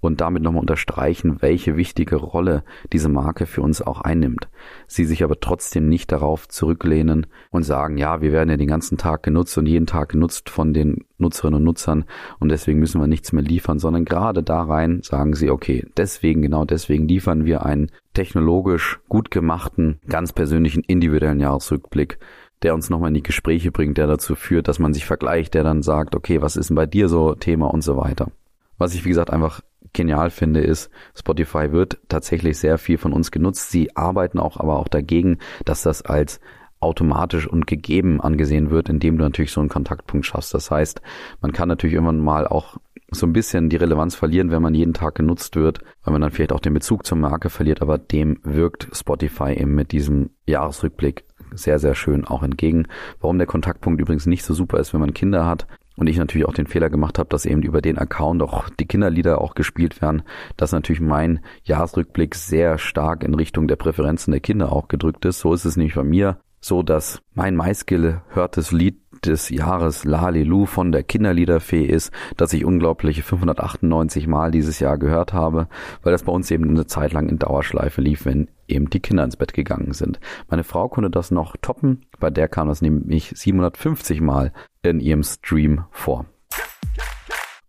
und 0.00 0.20
damit 0.20 0.42
nochmal 0.42 0.60
unterstreichen, 0.60 1.36
welche 1.40 1.76
wichtige 1.76 2.16
Rolle 2.16 2.64
diese 2.92 3.08
Marke 3.08 3.46
für 3.46 3.62
uns 3.62 3.82
auch 3.82 4.00
einnimmt. 4.00 4.48
Sie 4.86 5.04
sich 5.04 5.22
aber 5.22 5.38
trotzdem 5.40 5.88
nicht 5.88 6.10
darauf 6.10 6.48
zurücklehnen 6.48 7.26
und 7.50 7.62
sagen, 7.62 7.96
ja, 7.96 8.20
wir 8.20 8.32
werden 8.32 8.50
ja 8.50 8.56
den 8.56 8.68
ganzen 8.68 8.98
Tag 8.98 9.22
genutzt 9.22 9.56
und 9.58 9.66
jeden 9.66 9.86
Tag 9.86 10.10
genutzt 10.10 10.50
von 10.50 10.72
den 10.72 11.04
Nutzerinnen 11.18 11.58
und 11.58 11.64
Nutzern 11.64 12.04
und 12.38 12.50
deswegen 12.50 12.80
müssen 12.80 13.00
wir 13.00 13.06
nichts 13.06 13.32
mehr 13.32 13.42
liefern, 13.42 13.78
sondern 13.78 14.04
gerade 14.04 14.42
da 14.42 14.62
rein 14.62 15.00
sagen 15.02 15.34
sie, 15.34 15.50
okay, 15.50 15.86
deswegen, 15.96 16.42
genau 16.42 16.64
deswegen 16.64 17.06
liefern 17.06 17.44
wir 17.44 17.64
einen 17.66 17.90
technologisch 18.14 19.00
gut 19.08 19.30
gemachten, 19.30 20.00
ganz 20.08 20.32
persönlichen, 20.32 20.82
individuellen 20.82 21.40
Jahresrückblick, 21.40 22.18
der 22.62 22.74
uns 22.74 22.90
nochmal 22.90 23.08
in 23.08 23.14
die 23.14 23.22
Gespräche 23.22 23.70
bringt, 23.70 23.98
der 23.98 24.06
dazu 24.06 24.34
führt, 24.34 24.68
dass 24.68 24.78
man 24.78 24.92
sich 24.92 25.06
vergleicht, 25.06 25.54
der 25.54 25.64
dann 25.64 25.82
sagt, 25.82 26.14
okay, 26.14 26.42
was 26.42 26.56
ist 26.56 26.70
denn 26.70 26.76
bei 26.76 26.86
dir 26.86 27.08
so 27.08 27.34
Thema 27.34 27.72
und 27.72 27.82
so 27.82 27.96
weiter. 27.96 28.30
Was 28.78 28.94
ich, 28.94 29.04
wie 29.04 29.10
gesagt, 29.10 29.30
einfach 29.30 29.60
genial 29.92 30.30
finde, 30.30 30.60
ist, 30.60 30.90
Spotify 31.14 31.72
wird 31.72 31.98
tatsächlich 32.08 32.58
sehr 32.58 32.78
viel 32.78 32.98
von 32.98 33.12
uns 33.12 33.30
genutzt. 33.30 33.70
Sie 33.70 33.96
arbeiten 33.96 34.38
auch 34.38 34.58
aber 34.58 34.78
auch 34.78 34.88
dagegen, 34.88 35.38
dass 35.64 35.82
das 35.82 36.02
als 36.02 36.40
automatisch 36.80 37.46
und 37.46 37.66
gegeben 37.66 38.20
angesehen 38.20 38.70
wird, 38.70 38.88
indem 38.88 39.18
du 39.18 39.24
natürlich 39.24 39.52
so 39.52 39.60
einen 39.60 39.68
Kontaktpunkt 39.68 40.26
schaffst. 40.26 40.54
Das 40.54 40.70
heißt, 40.70 41.02
man 41.40 41.52
kann 41.52 41.68
natürlich 41.68 41.94
irgendwann 41.94 42.20
mal 42.20 42.46
auch 42.46 42.78
so 43.10 43.26
ein 43.26 43.32
bisschen 43.32 43.68
die 43.68 43.76
Relevanz 43.76 44.14
verlieren, 44.14 44.50
wenn 44.50 44.62
man 44.62 44.74
jeden 44.74 44.94
Tag 44.94 45.16
genutzt 45.16 45.56
wird, 45.56 45.80
weil 46.04 46.12
man 46.12 46.22
dann 46.22 46.30
vielleicht 46.30 46.52
auch 46.52 46.60
den 46.60 46.74
Bezug 46.74 47.04
zur 47.04 47.18
Marke 47.18 47.50
verliert, 47.50 47.82
aber 47.82 47.98
dem 47.98 48.38
wirkt 48.44 48.88
Spotify 48.92 49.52
eben 49.52 49.74
mit 49.74 49.92
diesem 49.92 50.30
Jahresrückblick 50.46 51.24
sehr, 51.52 51.78
sehr 51.80 51.94
schön 51.94 52.24
auch 52.24 52.42
entgegen. 52.42 52.86
Warum 53.20 53.38
der 53.38 53.46
Kontaktpunkt 53.46 54.00
übrigens 54.00 54.26
nicht 54.26 54.44
so 54.44 54.54
super 54.54 54.78
ist, 54.78 54.92
wenn 54.92 55.00
man 55.00 55.14
Kinder 55.14 55.46
hat, 55.46 55.66
und 56.00 56.06
ich 56.06 56.16
natürlich 56.16 56.48
auch 56.48 56.54
den 56.54 56.66
Fehler 56.66 56.88
gemacht 56.88 57.18
habe, 57.18 57.28
dass 57.28 57.44
eben 57.44 57.62
über 57.62 57.82
den 57.82 57.98
Account 57.98 58.42
auch 58.42 58.70
die 58.70 58.86
Kinderlieder 58.86 59.38
auch 59.38 59.54
gespielt 59.54 60.00
werden, 60.00 60.22
dass 60.56 60.72
natürlich 60.72 61.02
mein 61.02 61.40
Jahresrückblick 61.64 62.34
sehr 62.34 62.78
stark 62.78 63.22
in 63.22 63.34
Richtung 63.34 63.68
der 63.68 63.76
Präferenzen 63.76 64.30
der 64.30 64.40
Kinder 64.40 64.72
auch 64.72 64.88
gedrückt 64.88 65.26
ist. 65.26 65.40
So 65.40 65.52
ist 65.52 65.66
es 65.66 65.76
nämlich 65.76 65.94
bei 65.94 66.02
mir 66.02 66.40
so, 66.58 66.82
dass 66.82 67.20
mein 67.34 67.54
meistgehörtes 67.54 68.72
Lied 68.72 68.98
des 69.26 69.50
Jahres 69.50 70.04
Lalilu 70.04 70.66
von 70.66 70.92
der 70.92 71.02
Kinderliederfee 71.02 71.84
ist, 71.84 72.12
dass 72.36 72.52
ich 72.52 72.64
unglaubliche 72.64 73.22
598 73.22 74.26
Mal 74.26 74.50
dieses 74.50 74.80
Jahr 74.80 74.98
gehört 74.98 75.32
habe, 75.32 75.68
weil 76.02 76.12
das 76.12 76.24
bei 76.24 76.32
uns 76.32 76.50
eben 76.50 76.68
eine 76.68 76.86
Zeit 76.86 77.12
lang 77.12 77.28
in 77.28 77.38
Dauerschleife 77.38 78.00
lief, 78.00 78.24
wenn 78.24 78.48
eben 78.68 78.90
die 78.90 79.00
Kinder 79.00 79.24
ins 79.24 79.36
Bett 79.36 79.52
gegangen 79.52 79.92
sind. 79.92 80.20
Meine 80.48 80.64
Frau 80.64 80.88
konnte 80.88 81.10
das 81.10 81.30
noch 81.30 81.56
toppen, 81.60 82.06
bei 82.18 82.30
der 82.30 82.48
kam 82.48 82.68
das 82.68 82.82
nämlich 82.82 83.32
750 83.34 84.20
Mal 84.20 84.52
in 84.82 85.00
ihrem 85.00 85.22
Stream 85.22 85.84
vor. 85.90 86.26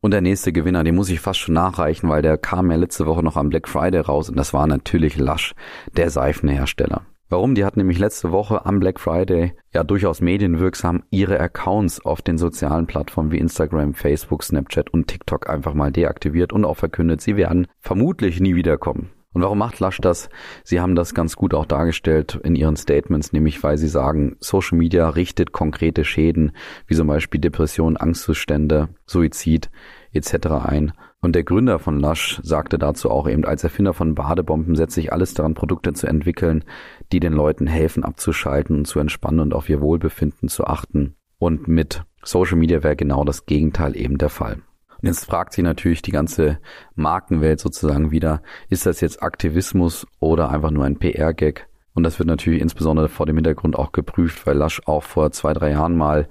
Und 0.03 0.11
der 0.11 0.21
nächste 0.21 0.51
Gewinner, 0.51 0.83
den 0.83 0.95
muss 0.95 1.09
ich 1.09 1.19
fast 1.19 1.39
schon 1.39 1.53
nachreichen, 1.53 2.09
weil 2.09 2.23
der 2.23 2.37
kam 2.39 2.71
ja 2.71 2.77
letzte 2.77 3.05
Woche 3.05 3.21
noch 3.21 3.37
am 3.37 3.49
Black 3.49 3.67
Friday 3.67 4.01
raus 4.01 4.29
und 4.29 4.35
das 4.35 4.51
war 4.51 4.65
natürlich 4.65 5.17
Lush, 5.17 5.53
der 5.95 6.09
Seifenhersteller. 6.09 7.03
Warum? 7.31 7.55
Die 7.55 7.63
hat 7.63 7.77
nämlich 7.77 7.97
letzte 7.97 8.33
Woche 8.33 8.65
am 8.65 8.81
Black 8.81 8.99
Friday 8.99 9.53
ja 9.73 9.85
durchaus 9.85 10.19
medienwirksam 10.19 11.03
ihre 11.11 11.39
Accounts 11.39 12.03
auf 12.03 12.21
den 12.21 12.37
sozialen 12.37 12.87
Plattformen 12.87 13.31
wie 13.31 13.37
Instagram, 13.37 13.93
Facebook, 13.93 14.43
Snapchat 14.43 14.89
und 14.89 15.07
TikTok 15.07 15.49
einfach 15.49 15.73
mal 15.73 15.93
deaktiviert 15.93 16.51
und 16.51 16.65
auch 16.65 16.75
verkündet, 16.75 17.21
sie 17.21 17.37
werden 17.37 17.67
vermutlich 17.79 18.41
nie 18.41 18.55
wiederkommen. 18.55 19.11
Und 19.31 19.43
warum 19.43 19.59
macht 19.59 19.79
Lush 19.79 19.99
das? 20.01 20.29
Sie 20.65 20.81
haben 20.81 20.93
das 20.93 21.13
ganz 21.13 21.37
gut 21.37 21.53
auch 21.53 21.65
dargestellt 21.65 22.37
in 22.43 22.57
ihren 22.57 22.75
Statements, 22.75 23.31
nämlich 23.31 23.63
weil 23.63 23.77
sie 23.77 23.87
sagen, 23.87 24.35
Social 24.41 24.77
Media 24.77 25.07
richtet 25.07 25.53
konkrete 25.53 26.03
Schäden, 26.03 26.51
wie 26.85 26.95
zum 26.95 27.07
Beispiel 27.07 27.39
Depression, 27.39 27.95
Angstzustände, 27.95 28.89
Suizid 29.05 29.69
etc. 30.11 30.47
ein. 30.65 30.91
Und 31.23 31.35
der 31.35 31.43
Gründer 31.43 31.77
von 31.77 31.99
Lush 31.99 32.39
sagte 32.43 32.79
dazu 32.79 33.11
auch 33.11 33.29
eben, 33.29 33.45
als 33.45 33.63
Erfinder 33.63 33.93
von 33.93 34.15
Badebomben 34.15 34.75
setze 34.75 34.99
ich 34.99 35.13
alles 35.13 35.35
daran, 35.35 35.53
Produkte 35.53 35.93
zu 35.93 36.07
entwickeln, 36.07 36.63
die 37.11 37.19
den 37.19 37.33
Leuten 37.33 37.67
helfen, 37.67 38.03
abzuschalten 38.03 38.77
und 38.77 38.85
zu 38.85 38.99
entspannen 38.99 39.39
und 39.39 39.53
auf 39.53 39.69
ihr 39.69 39.81
Wohlbefinden 39.81 40.49
zu 40.49 40.65
achten. 40.65 41.15
Und 41.37 41.67
mit 41.67 42.03
Social 42.23 42.57
Media 42.57 42.83
wäre 42.83 42.95
genau 42.95 43.23
das 43.23 43.45
Gegenteil 43.45 43.95
eben 43.95 44.17
der 44.17 44.29
Fall. 44.29 44.61
Und 44.99 45.07
jetzt 45.07 45.25
fragt 45.25 45.53
sich 45.53 45.63
natürlich 45.63 46.01
die 46.01 46.11
ganze 46.11 46.59
Markenwelt 46.95 47.59
sozusagen 47.59 48.11
wieder, 48.11 48.41
ist 48.69 48.87
das 48.87 48.99
jetzt 49.01 49.21
Aktivismus 49.21 50.07
oder 50.19 50.49
einfach 50.49 50.71
nur 50.71 50.85
ein 50.85 50.97
PR-Gag? 50.97 51.67
Und 51.93 52.03
das 52.03 52.17
wird 52.17 52.27
natürlich 52.27 52.61
insbesondere 52.61 53.09
vor 53.09 53.25
dem 53.27 53.37
Hintergrund 53.37 53.75
auch 53.75 53.91
geprüft, 53.91 54.47
weil 54.47 54.57
Lasch 54.57 54.81
auch 54.85 55.03
vor 55.03 55.31
zwei, 55.31 55.53
drei 55.53 55.71
Jahren 55.71 55.95
mal 55.95 56.27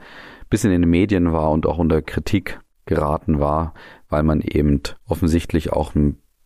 bisschen 0.48 0.72
in 0.72 0.82
den 0.82 0.90
Medien 0.90 1.32
war 1.32 1.50
und 1.52 1.66
auch 1.66 1.78
unter 1.78 2.02
Kritik 2.02 2.60
geraten 2.86 3.38
war, 3.38 3.74
weil 4.10 4.22
man 4.22 4.40
eben 4.42 4.82
offensichtlich 5.06 5.72
auch 5.72 5.92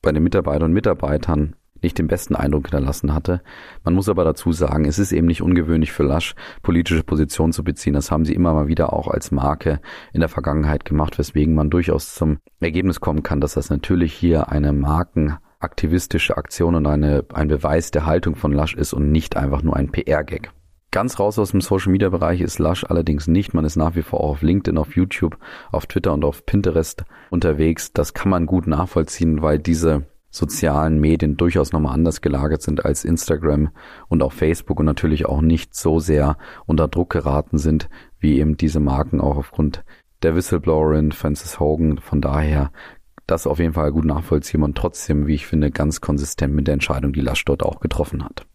bei 0.03 0.13
den 0.13 0.23
Mitarbeitern 0.23 0.65
und 0.65 0.73
Mitarbeitern 0.73 1.57
nicht 1.85 1.99
den 1.99 2.09
besten 2.09 2.35
Eindruck 2.35 2.67
hinterlassen 2.67 3.15
hatte. 3.15 3.43
Man 3.85 3.95
muss 3.95 4.09
aber 4.09 4.25
dazu 4.25 4.53
sagen, 4.53 4.87
es 4.87 4.99
ist 4.99 5.13
eben 5.13 5.27
nicht 5.27 5.43
ungewöhnlich 5.43 5.93
für 5.93 6.03
Lasch, 6.03 6.35
politische 6.63 7.03
Positionen 7.03 7.53
zu 7.53 7.63
beziehen. 7.63 7.95
Das 7.95 8.11
haben 8.11 8.25
sie 8.25 8.35
immer 8.35 8.55
mal 8.55 8.69
wieder 8.69 8.93
auch 8.93 9.07
als 9.07 9.31
Marke 9.31 9.81
in 10.13 10.21
der 10.21 10.29
Vergangenheit 10.29 10.85
gemacht, 10.85 11.19
weswegen 11.19 11.55
man 11.55 11.71
durchaus 11.71 12.15
zum 12.15 12.39
Ergebnis 12.61 13.01
kommen 13.01 13.23
kann, 13.23 13.41
dass 13.41 13.55
das 13.55 13.71
natürlich 13.71 14.15
hier 14.15 14.49
eine 14.49 14.73
markenaktivistische 14.73 16.37
Aktion 16.37 16.75
und 16.75 16.87
eine, 16.87 17.25
ein 17.33 17.49
Beweis 17.49 17.91
der 17.91 18.07
Haltung 18.07 18.35
von 18.35 18.53
Lasch 18.53 18.75
ist 18.75 18.95
und 18.95 19.13
nicht 19.13 19.37
einfach 19.37 19.63
nur 19.63 19.77
ein 19.77 19.93
PR-Gag. 19.93 20.54
Ganz 20.95 21.19
raus 21.19 21.41
aus 21.41 21.51
dem 21.51 21.61
Social 21.61 21.91
Media 21.91 22.09
Bereich 22.09 22.41
ist 22.41 22.61
Lush 22.61 22.85
allerdings 22.85 23.27
nicht. 23.27 23.53
Man 23.53 23.65
ist 23.65 23.75
nach 23.75 23.97
wie 23.97 24.03
vor 24.03 24.21
auch 24.21 24.31
auf 24.31 24.43
LinkedIn, 24.43 24.79
auf 24.79 24.95
YouTube, 24.95 25.37
auf 25.73 25.87
Twitter 25.87 26.13
und 26.13 26.25
auf 26.25 26.47
Pinterest 26.47 27.05
unterwegs. 27.31 27.93
Das 27.93 28.15
kann 28.15 28.31
man 28.31 28.47
gut 28.47 28.69
nachvollziehen, 28.69 29.43
weil 29.43 29.59
diese 29.59 30.07
sozialen 30.31 31.01
Medien 31.01 31.37
durchaus 31.37 31.73
nochmal 31.73 31.95
anders 31.95 32.21
gelagert 32.21 32.63
sind 32.63 32.85
als 32.85 33.05
Instagram 33.05 33.71
und 34.07 34.23
auch 34.23 34.33
Facebook 34.33 34.79
und 34.79 34.87
natürlich 34.87 35.27
auch 35.27 35.41
nicht 35.41 35.75
so 35.75 35.99
sehr 35.99 36.39
unter 36.65 36.87
Druck 36.87 37.11
geraten 37.11 37.59
sind, 37.59 37.89
wie 38.21 38.39
eben 38.39 38.57
diese 38.57 38.79
Marken 38.79 39.21
auch 39.21 39.37
aufgrund 39.37 39.83
der 40.23 40.37
Whistleblowerin 40.37 41.11
Francis 41.11 41.59
Hogan. 41.59 41.99
Von 41.99 42.21
daher 42.21 42.71
das 43.27 43.49
auf 43.49 43.59
jeden 43.59 43.75
Fall 43.75 43.91
gut 43.91 44.05
nachvollziehen 44.05 44.63
und 44.63 44.79
trotzdem, 44.79 45.27
wie 45.27 45.35
ich 45.35 45.49
finde, 45.49 45.73
ganz 45.73 46.01
konsistent 46.01 46.55
mit 46.55 46.69
der 46.69 46.75
Entscheidung, 46.75 47.13
die 47.13 47.21
Lasch 47.21 47.45
dort 47.45 47.65
auch 47.65 47.81
getroffen 47.81 48.25
hat. 48.25 48.47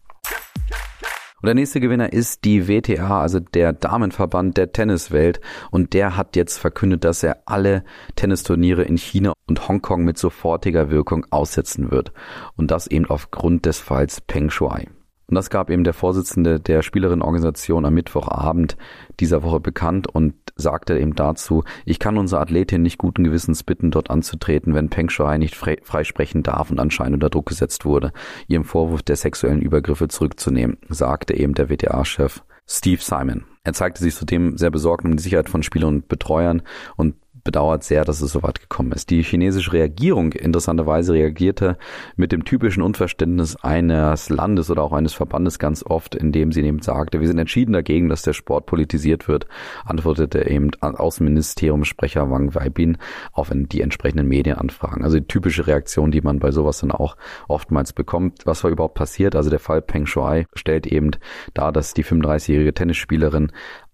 Und 1.42 1.46
der 1.46 1.54
nächste 1.54 1.80
Gewinner 1.80 2.12
ist 2.12 2.44
die 2.44 2.68
WTA, 2.68 3.22
also 3.22 3.40
der 3.40 3.72
Damenverband 3.72 4.56
der 4.56 4.72
Tenniswelt. 4.72 5.40
Und 5.70 5.94
der 5.94 6.16
hat 6.16 6.36
jetzt 6.36 6.58
verkündet, 6.58 7.04
dass 7.04 7.22
er 7.22 7.38
alle 7.46 7.82
Tennisturniere 8.16 8.82
in 8.82 8.98
China 8.98 9.32
und 9.46 9.66
Hongkong 9.66 10.04
mit 10.04 10.18
sofortiger 10.18 10.90
Wirkung 10.90 11.26
aussetzen 11.30 11.90
wird. 11.90 12.12
Und 12.56 12.70
das 12.70 12.86
eben 12.86 13.06
aufgrund 13.06 13.64
des 13.64 13.78
Falls 13.78 14.20
Peng 14.20 14.50
Shuai. 14.50 14.88
Und 15.30 15.36
das 15.36 15.48
gab 15.48 15.70
eben 15.70 15.84
der 15.84 15.94
Vorsitzende 15.94 16.58
der 16.58 16.82
Spielerinnenorganisation 16.82 17.84
am 17.84 17.94
Mittwochabend 17.94 18.76
dieser 19.20 19.44
Woche 19.44 19.60
bekannt 19.60 20.08
und 20.08 20.34
sagte 20.60 20.98
eben 20.98 21.14
dazu, 21.14 21.64
ich 21.84 21.98
kann 21.98 22.18
unsere 22.18 22.40
Athletin 22.40 22.82
nicht 22.82 22.98
guten 22.98 23.24
Gewissens 23.24 23.62
bitten, 23.62 23.90
dort 23.90 24.10
anzutreten, 24.10 24.74
wenn 24.74 24.90
Peng 24.90 25.08
Shuai 25.08 25.38
nicht 25.38 25.54
frei, 25.54 25.78
frei 25.82 26.04
sprechen 26.04 26.42
darf 26.42 26.70
und 26.70 26.78
anscheinend 26.78 27.14
unter 27.14 27.30
Druck 27.30 27.46
gesetzt 27.46 27.84
wurde, 27.84 28.12
ihrem 28.46 28.64
Vorwurf 28.64 29.02
der 29.02 29.16
sexuellen 29.16 29.62
Übergriffe 29.62 30.08
zurückzunehmen, 30.08 30.78
sagte 30.88 31.34
eben 31.34 31.54
der 31.54 31.68
WTA-Chef 31.68 32.42
Steve 32.66 33.02
Simon. 33.02 33.44
Er 33.64 33.72
zeigte 33.72 34.02
sich 34.02 34.14
zudem 34.14 34.56
sehr 34.56 34.70
besorgt 34.70 35.04
um 35.04 35.16
die 35.16 35.22
Sicherheit 35.22 35.48
von 35.48 35.62
Spielern 35.62 35.96
und 35.96 36.08
Betreuern 36.08 36.62
und 36.96 37.16
bedauert 37.50 37.82
sehr, 37.82 38.04
dass 38.04 38.20
es 38.20 38.30
so 38.30 38.44
weit 38.44 38.60
gekommen 38.60 38.92
ist. 38.92 39.10
Die 39.10 39.24
chinesische 39.24 39.72
Regierung 39.72 40.30
interessanterweise 40.30 41.14
reagierte 41.14 41.78
mit 42.14 42.30
dem 42.30 42.44
typischen 42.44 42.80
Unverständnis 42.80 43.56
eines 43.56 44.30
Landes 44.30 44.70
oder 44.70 44.84
auch 44.84 44.92
eines 44.92 45.14
Verbandes 45.14 45.58
ganz 45.58 45.84
oft, 45.84 46.14
indem 46.14 46.52
sie 46.52 46.62
eben 46.62 46.80
sagte, 46.80 47.18
wir 47.18 47.26
sind 47.26 47.40
entschieden 47.40 47.72
dagegen, 47.72 48.08
dass 48.08 48.22
der 48.22 48.34
Sport 48.34 48.66
politisiert 48.66 49.26
wird, 49.26 49.48
antwortete 49.84 50.48
eben 50.48 50.70
Außenministeriumssprecher 50.80 52.30
Wang 52.30 52.54
Weibin 52.54 52.98
auf 53.32 53.50
die 53.52 53.80
entsprechenden 53.80 54.28
Medienanfragen. 54.28 55.02
Also 55.02 55.18
die 55.18 55.26
typische 55.26 55.66
Reaktion, 55.66 56.12
die 56.12 56.20
man 56.20 56.38
bei 56.38 56.52
sowas 56.52 56.78
dann 56.78 56.92
auch 56.92 57.16
oftmals 57.48 57.92
bekommt. 57.92 58.42
Was 58.44 58.62
war 58.62 58.70
überhaupt 58.70 58.94
passiert? 58.94 59.34
Also 59.34 59.50
der 59.50 59.58
Fall 59.58 59.82
Peng 59.82 60.06
Shuai 60.06 60.46
stellt 60.54 60.86
eben 60.86 61.10
dar, 61.52 61.72
dass 61.72 61.94
die 61.94 62.04
35-jährige 62.04 62.74
Tennisspielerin 62.74 63.50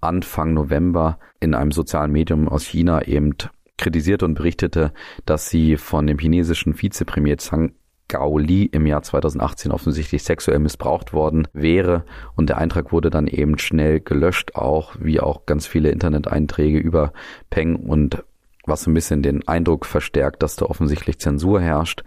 Anfang 0.07 0.55
November 0.55 1.19
in 1.41 1.55
einem 1.55 1.73
sozialen 1.73 2.13
Medium 2.13 2.49
aus 2.49 2.65
China 2.65 3.03
eben 3.03 3.35
kritisierte 3.79 4.25
und 4.25 4.35
berichtete, 4.35 4.93
dass 5.27 5.51
sie 5.51 5.77
von 5.77 6.07
dem 6.07 6.19
chinesischen 6.19 6.81
Vizepremier 6.81 7.39
Zhang 7.39 7.73
Gao 8.09 8.39
Li 8.39 8.67
im 8.67 8.87
Jahr 8.87 9.03
2018 9.03 9.73
offensichtlich 9.73 10.23
sexuell 10.23 10.61
missbraucht 10.61 11.13
worden 11.13 11.49
wäre 11.53 12.05
und 12.37 12.49
der 12.49 12.59
Eintrag 12.59 12.93
wurde 12.93 13.11
dann 13.11 13.27
eben 13.27 13.59
schnell 13.59 14.01
gelöscht, 14.01 14.55
auch 14.55 14.95
wie 15.01 15.19
auch 15.21 15.45
ganz 15.45 15.67
viele 15.67 15.91
Interneteinträge 15.91 16.79
über 16.79 17.13
Peng 17.51 17.75
und 17.75 18.23
was 18.65 18.87
ein 18.87 18.95
bisschen 18.95 19.23
den 19.23 19.47
Eindruck 19.47 19.87
verstärkt, 19.87 20.43
dass 20.43 20.57
da 20.57 20.67
offensichtlich 20.67 21.19
Zensur 21.19 21.61
herrscht. 21.61 22.03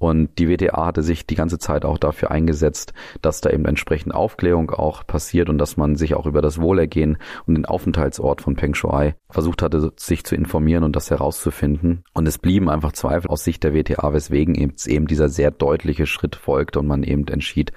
Und 0.00 0.38
die 0.38 0.48
WTA 0.48 0.86
hatte 0.86 1.02
sich 1.02 1.26
die 1.26 1.34
ganze 1.34 1.58
Zeit 1.58 1.84
auch 1.84 1.98
dafür 1.98 2.30
eingesetzt, 2.30 2.94
dass 3.20 3.42
da 3.42 3.50
eben 3.50 3.66
entsprechend 3.66 4.14
Aufklärung 4.14 4.70
auch 4.70 5.06
passiert 5.06 5.50
und 5.50 5.58
dass 5.58 5.76
man 5.76 5.94
sich 5.94 6.14
auch 6.14 6.24
über 6.24 6.40
das 6.40 6.58
Wohlergehen 6.58 7.18
und 7.46 7.54
den 7.54 7.66
Aufenthaltsort 7.66 8.40
von 8.40 8.56
Peng 8.56 8.72
Shuai 8.72 9.14
versucht 9.28 9.60
hatte, 9.60 9.92
sich 9.96 10.24
zu 10.24 10.34
informieren 10.34 10.84
und 10.84 10.96
das 10.96 11.10
herauszufinden. 11.10 12.02
Und 12.14 12.26
es 12.26 12.38
blieben 12.38 12.70
einfach 12.70 12.92
Zweifel 12.92 13.28
aus 13.28 13.44
Sicht 13.44 13.62
der 13.62 13.74
WTA, 13.74 14.14
weswegen 14.14 14.54
eben, 14.54 15.06
dieser 15.06 15.28
sehr 15.28 15.50
deutliche 15.50 16.06
Schritt 16.06 16.34
folgte 16.34 16.78
und 16.78 16.86
man 16.86 17.02
eben 17.02 17.28
entschied, 17.28 17.72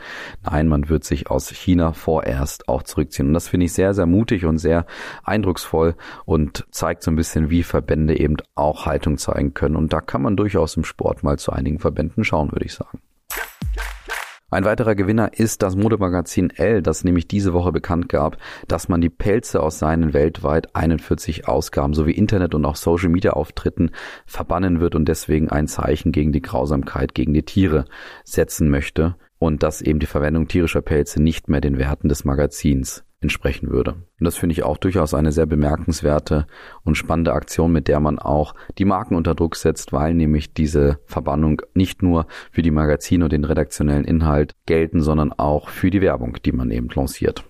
nein, 0.50 0.70
man 0.70 0.88
wird 0.88 1.04
sich 1.04 1.30
aus 1.30 1.50
China 1.50 1.92
vorerst 1.92 2.70
auch 2.70 2.84
zurückziehen. 2.84 3.28
Und 3.28 3.34
das 3.34 3.50
finde 3.50 3.66
ich 3.66 3.74
sehr, 3.74 3.94
sehr 3.94 4.06
mutig 4.06 4.46
und 4.46 4.60
sehr 4.60 4.86
eindrucksvoll 5.26 5.96
und 6.24 6.66
zeigt 6.72 7.04
so 7.04 7.12
ein 7.12 7.18
bisschen, 7.18 7.50
wie 7.50 7.64
Verbände 7.64 8.18
eben 8.18 8.38
auch 8.56 8.86
Haltung 8.86 9.18
zeigen 9.18 9.54
können. 9.54 9.76
Und 9.76 9.92
da 9.92 10.00
kann 10.00 10.22
man 10.22 10.38
durchaus 10.38 10.78
im 10.78 10.86
Sport 10.86 11.22
mal 11.24 11.38
zu 11.38 11.52
einigen 11.52 11.80
Verbänden 11.80 12.13
hinten 12.14 12.24
schauen, 12.24 12.52
würde 12.52 12.66
ich 12.66 12.74
sagen. 12.74 13.00
Ein 14.54 14.66
weiterer 14.66 14.94
Gewinner 14.94 15.34
ist 15.34 15.64
das 15.64 15.76
Modemagazin 15.76 16.52
L, 16.52 16.84
das 16.84 17.04
nämlich 17.04 17.28
diese 17.28 17.54
Woche 17.54 17.72
bekannt 17.72 18.08
gab, 18.08 18.38
dass 18.68 18.88
man 18.88 19.02
die 19.02 19.10
Pelze 19.10 19.60
aus 19.64 19.80
seinen 19.80 20.14
weltweit 20.14 20.76
41 20.76 21.48
Ausgaben 21.48 21.96
sowie 21.96 22.12
Internet- 22.12 22.54
und 22.54 22.64
auch 22.64 22.76
Social-Media-Auftritten 22.76 23.90
verbannen 24.28 24.80
wird 24.80 24.94
und 24.94 25.06
deswegen 25.06 25.50
ein 25.50 25.68
Zeichen 25.68 26.12
gegen 26.12 26.32
die 26.32 26.44
Grausamkeit 26.44 27.16
gegen 27.16 27.34
die 27.34 27.42
Tiere 27.42 27.86
setzen 28.26 28.70
möchte 28.70 29.16
und 29.44 29.62
dass 29.62 29.82
eben 29.82 30.00
die 30.00 30.06
Verwendung 30.06 30.48
tierischer 30.48 30.82
Pelze 30.82 31.22
nicht 31.22 31.50
mehr 31.50 31.60
den 31.60 31.78
Werten 31.78 32.08
des 32.08 32.24
Magazins 32.24 33.04
entsprechen 33.20 33.70
würde. 33.70 33.92
Und 33.92 34.24
das 34.24 34.38
finde 34.38 34.54
ich 34.54 34.64
auch 34.64 34.78
durchaus 34.78 35.14
eine 35.14 35.34
sehr 35.34 35.46
bemerkenswerte 35.46 36.48
und 36.86 36.96
spannende 36.96 37.34
Aktion, 37.34 37.74
mit 37.74 37.90
der 37.90 38.00
man 38.00 38.20
auch 38.20 38.56
die 38.78 38.86
Marken 38.86 39.16
unter 39.16 39.36
Druck 39.36 39.58
setzt, 39.58 39.92
weil 39.92 40.14
nämlich 40.14 40.54
diese 40.54 41.00
Verbannung 41.08 41.62
nicht 41.74 42.02
nur 42.02 42.26
für 42.54 42.62
die 42.62 42.72
Magazine 42.72 43.26
und 43.26 43.34
den 43.34 43.44
redaktionellen 43.44 44.06
Inhalt 44.06 44.56
gelten, 44.66 45.02
sondern 45.02 45.34
auch 45.34 45.68
für 45.68 45.92
die 45.92 46.00
Werbung, 46.00 46.38
die 46.46 46.54
man 46.54 46.72
eben 46.72 46.88
lanciert. 46.96 47.44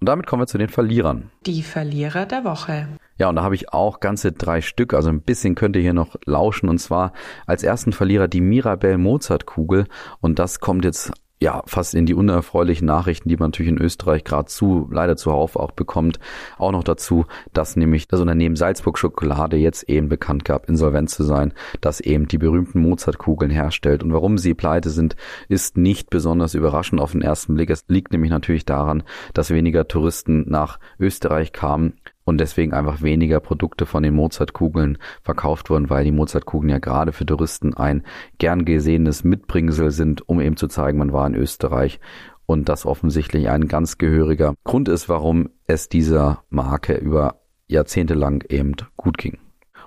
Und 0.00 0.08
damit 0.08 0.26
kommen 0.26 0.40
wir 0.40 0.46
zu 0.46 0.56
den 0.56 0.70
Verlierern. 0.70 1.30
Die 1.44 1.62
Verlierer 1.62 2.24
der 2.24 2.44
Woche. 2.44 2.88
Ja, 3.18 3.28
und 3.28 3.36
da 3.36 3.42
habe 3.42 3.54
ich 3.54 3.72
auch 3.72 4.00
ganze 4.00 4.32
drei 4.32 4.60
Stück, 4.60 4.94
also 4.94 5.08
ein 5.08 5.22
bisschen 5.22 5.54
könnt 5.54 5.76
ihr 5.76 5.82
hier 5.82 5.92
noch 5.92 6.16
lauschen. 6.24 6.68
Und 6.68 6.78
zwar 6.78 7.12
als 7.46 7.62
ersten 7.62 7.92
Verlierer 7.92 8.28
die 8.28 8.40
Mirabell 8.40 8.96
Mozart 8.96 9.44
Kugel. 9.44 9.86
Und 10.20 10.38
das 10.38 10.60
kommt 10.60 10.84
jetzt 10.84 11.12
ja 11.40 11.62
fast 11.66 11.94
in 11.94 12.06
die 12.06 12.14
unerfreulichen 12.14 12.86
Nachrichten, 12.86 13.28
die 13.28 13.36
man 13.36 13.48
natürlich 13.48 13.70
in 13.70 13.80
Österreich 13.80 14.24
gerade 14.24 14.48
zu 14.48 14.88
leider 14.90 15.16
zuhauf 15.16 15.56
auch 15.56 15.70
bekommt, 15.70 16.18
auch 16.58 16.72
noch 16.72 16.82
dazu, 16.82 17.26
dass 17.52 17.76
nämlich 17.76 18.08
das 18.08 18.20
Unternehmen 18.20 18.56
Salzburg 18.56 18.98
Schokolade 18.98 19.56
jetzt 19.56 19.88
eben 19.88 20.08
bekannt 20.08 20.44
gab, 20.44 20.68
insolvent 20.68 21.10
zu 21.10 21.22
sein, 21.22 21.52
das 21.80 22.00
eben 22.00 22.26
die 22.26 22.38
berühmten 22.38 22.80
Mozartkugeln 22.80 23.50
herstellt 23.50 24.02
und 24.02 24.12
warum 24.12 24.38
sie 24.38 24.54
pleite 24.54 24.90
sind, 24.90 25.16
ist 25.48 25.76
nicht 25.76 26.10
besonders 26.10 26.54
überraschend 26.54 27.00
auf 27.00 27.12
den 27.12 27.22
ersten 27.22 27.54
Blick. 27.54 27.70
Es 27.70 27.84
liegt 27.88 28.12
nämlich 28.12 28.30
natürlich 28.30 28.64
daran, 28.64 29.04
dass 29.32 29.50
weniger 29.50 29.86
Touristen 29.86 30.44
nach 30.48 30.80
Österreich 30.98 31.52
kamen 31.52 31.94
und 32.28 32.38
deswegen 32.38 32.74
einfach 32.74 33.00
weniger 33.00 33.40
Produkte 33.40 33.86
von 33.86 34.02
den 34.02 34.14
Mozartkugeln 34.14 34.98
verkauft 35.22 35.70
wurden, 35.70 35.88
weil 35.88 36.04
die 36.04 36.12
Mozartkugeln 36.12 36.68
ja 36.70 36.78
gerade 36.78 37.12
für 37.12 37.24
Touristen 37.24 37.72
ein 37.74 38.04
gern 38.36 38.66
gesehenes 38.66 39.24
Mitbringsel 39.24 39.90
sind, 39.90 40.28
um 40.28 40.40
eben 40.40 40.56
zu 40.56 40.68
zeigen, 40.68 40.98
man 40.98 41.12
war 41.12 41.26
in 41.26 41.34
Österreich 41.34 42.00
und 42.44 42.68
das 42.68 42.84
offensichtlich 42.84 43.48
ein 43.48 43.66
ganz 43.66 43.96
gehöriger 43.96 44.54
Grund 44.64 44.88
ist, 44.88 45.08
warum 45.08 45.48
es 45.66 45.88
dieser 45.88 46.44
Marke 46.50 46.96
über 46.96 47.40
Jahrzehnte 47.66 48.14
lang 48.14 48.44
eben 48.50 48.74
gut 48.96 49.16
ging. 49.16 49.38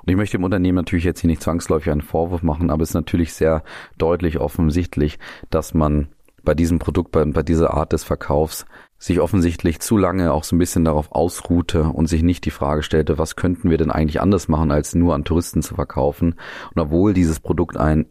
Und 0.01 0.09
ich 0.09 0.15
möchte 0.15 0.37
dem 0.37 0.43
Unternehmen 0.43 0.77
natürlich 0.77 1.05
jetzt 1.05 1.21
hier 1.21 1.29
nicht 1.29 1.43
zwangsläufig 1.43 1.91
einen 1.91 2.01
Vorwurf 2.01 2.41
machen, 2.41 2.71
aber 2.71 2.81
es 2.81 2.89
ist 2.89 2.95
natürlich 2.95 3.33
sehr 3.33 3.63
deutlich 3.99 4.39
offensichtlich, 4.39 5.19
dass 5.51 5.75
man 5.75 6.07
bei 6.43 6.55
diesem 6.55 6.79
Produkt, 6.79 7.11
bei, 7.11 7.23
bei 7.23 7.43
dieser 7.43 7.75
Art 7.75 7.93
des 7.93 8.03
Verkaufs 8.03 8.65
sich 9.01 9.19
offensichtlich 9.19 9.79
zu 9.79 9.97
lange 9.97 10.31
auch 10.31 10.43
so 10.43 10.55
ein 10.55 10.59
bisschen 10.59 10.85
darauf 10.85 11.11
ausruhte 11.11 11.85
und 11.85 12.05
sich 12.05 12.21
nicht 12.21 12.45
die 12.45 12.51
Frage 12.51 12.83
stellte, 12.83 13.17
was 13.17 13.35
könnten 13.35 13.71
wir 13.71 13.79
denn 13.79 13.89
eigentlich 13.89 14.21
anders 14.21 14.47
machen, 14.47 14.71
als 14.71 14.93
nur 14.93 15.15
an 15.15 15.25
Touristen 15.25 15.63
zu 15.63 15.73
verkaufen. 15.73 16.35
Und 16.75 16.81
obwohl 16.81 17.15
dieses 17.15 17.39
Produkt 17.39 17.77
ein 17.77 18.05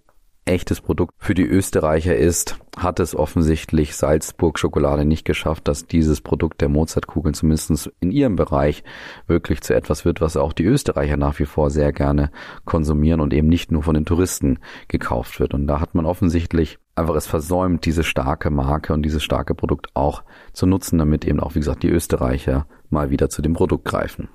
echtes 0.46 0.81
Produkt 0.81 1.14
für 1.18 1.35
die 1.35 1.46
Österreicher 1.46 2.16
ist, 2.16 2.57
hat 2.76 2.98
es 2.98 3.14
offensichtlich 3.14 3.94
Salzburg 3.94 4.59
Schokolade 4.59 5.05
nicht 5.05 5.24
geschafft, 5.24 5.68
dass 5.68 5.87
dieses 5.87 6.20
Produkt 6.20 6.61
der 6.61 6.68
Mozartkugeln 6.68 7.35
zumindest 7.35 7.92
in 8.00 8.11
ihrem 8.11 8.35
Bereich 8.35 8.83
wirklich 9.29 9.61
zu 9.61 9.74
etwas 9.74 10.05
wird, 10.05 10.20
was 10.20 10.37
auch 10.37 10.53
die 10.53 10.64
Österreicher 10.64 11.16
nach 11.16 11.38
wie 11.38 11.46
vor 11.46 11.70
sehr 11.70 11.92
gerne 11.92 12.33
konsumieren 12.64 13.20
und 13.20 13.33
eben 13.33 13.48
nicht 13.48 13.70
nur 13.70 13.85
von 13.85 13.94
den 13.94 14.07
Touristen 14.07 14.59
gekauft 14.88 15.38
wird. 15.38 15.55
Und 15.55 15.68
da 15.68 15.79
hat 15.79 15.94
man 15.94 16.05
offensichtlich 16.05 16.79
einfach 17.01 17.17
es 17.17 17.27
versäumt, 17.27 17.85
diese 17.85 18.05
starke 18.05 18.51
Marke 18.51 18.93
und 18.93 19.03
dieses 19.03 19.23
starke 19.23 19.55
Produkt 19.55 19.89
auch 19.95 20.23
zu 20.53 20.67
nutzen, 20.67 20.99
damit 20.99 21.25
eben 21.25 21.41
auch, 21.41 21.55
wie 21.55 21.61
gesagt, 21.61 21.83
die 21.83 21.91
Österreicher 21.91 22.67
mal 22.91 23.11
wieder 23.11 23.29
zu 23.29 23.43
dem 23.43 23.55
Produkt 23.55 23.85
greifen. 23.85 24.29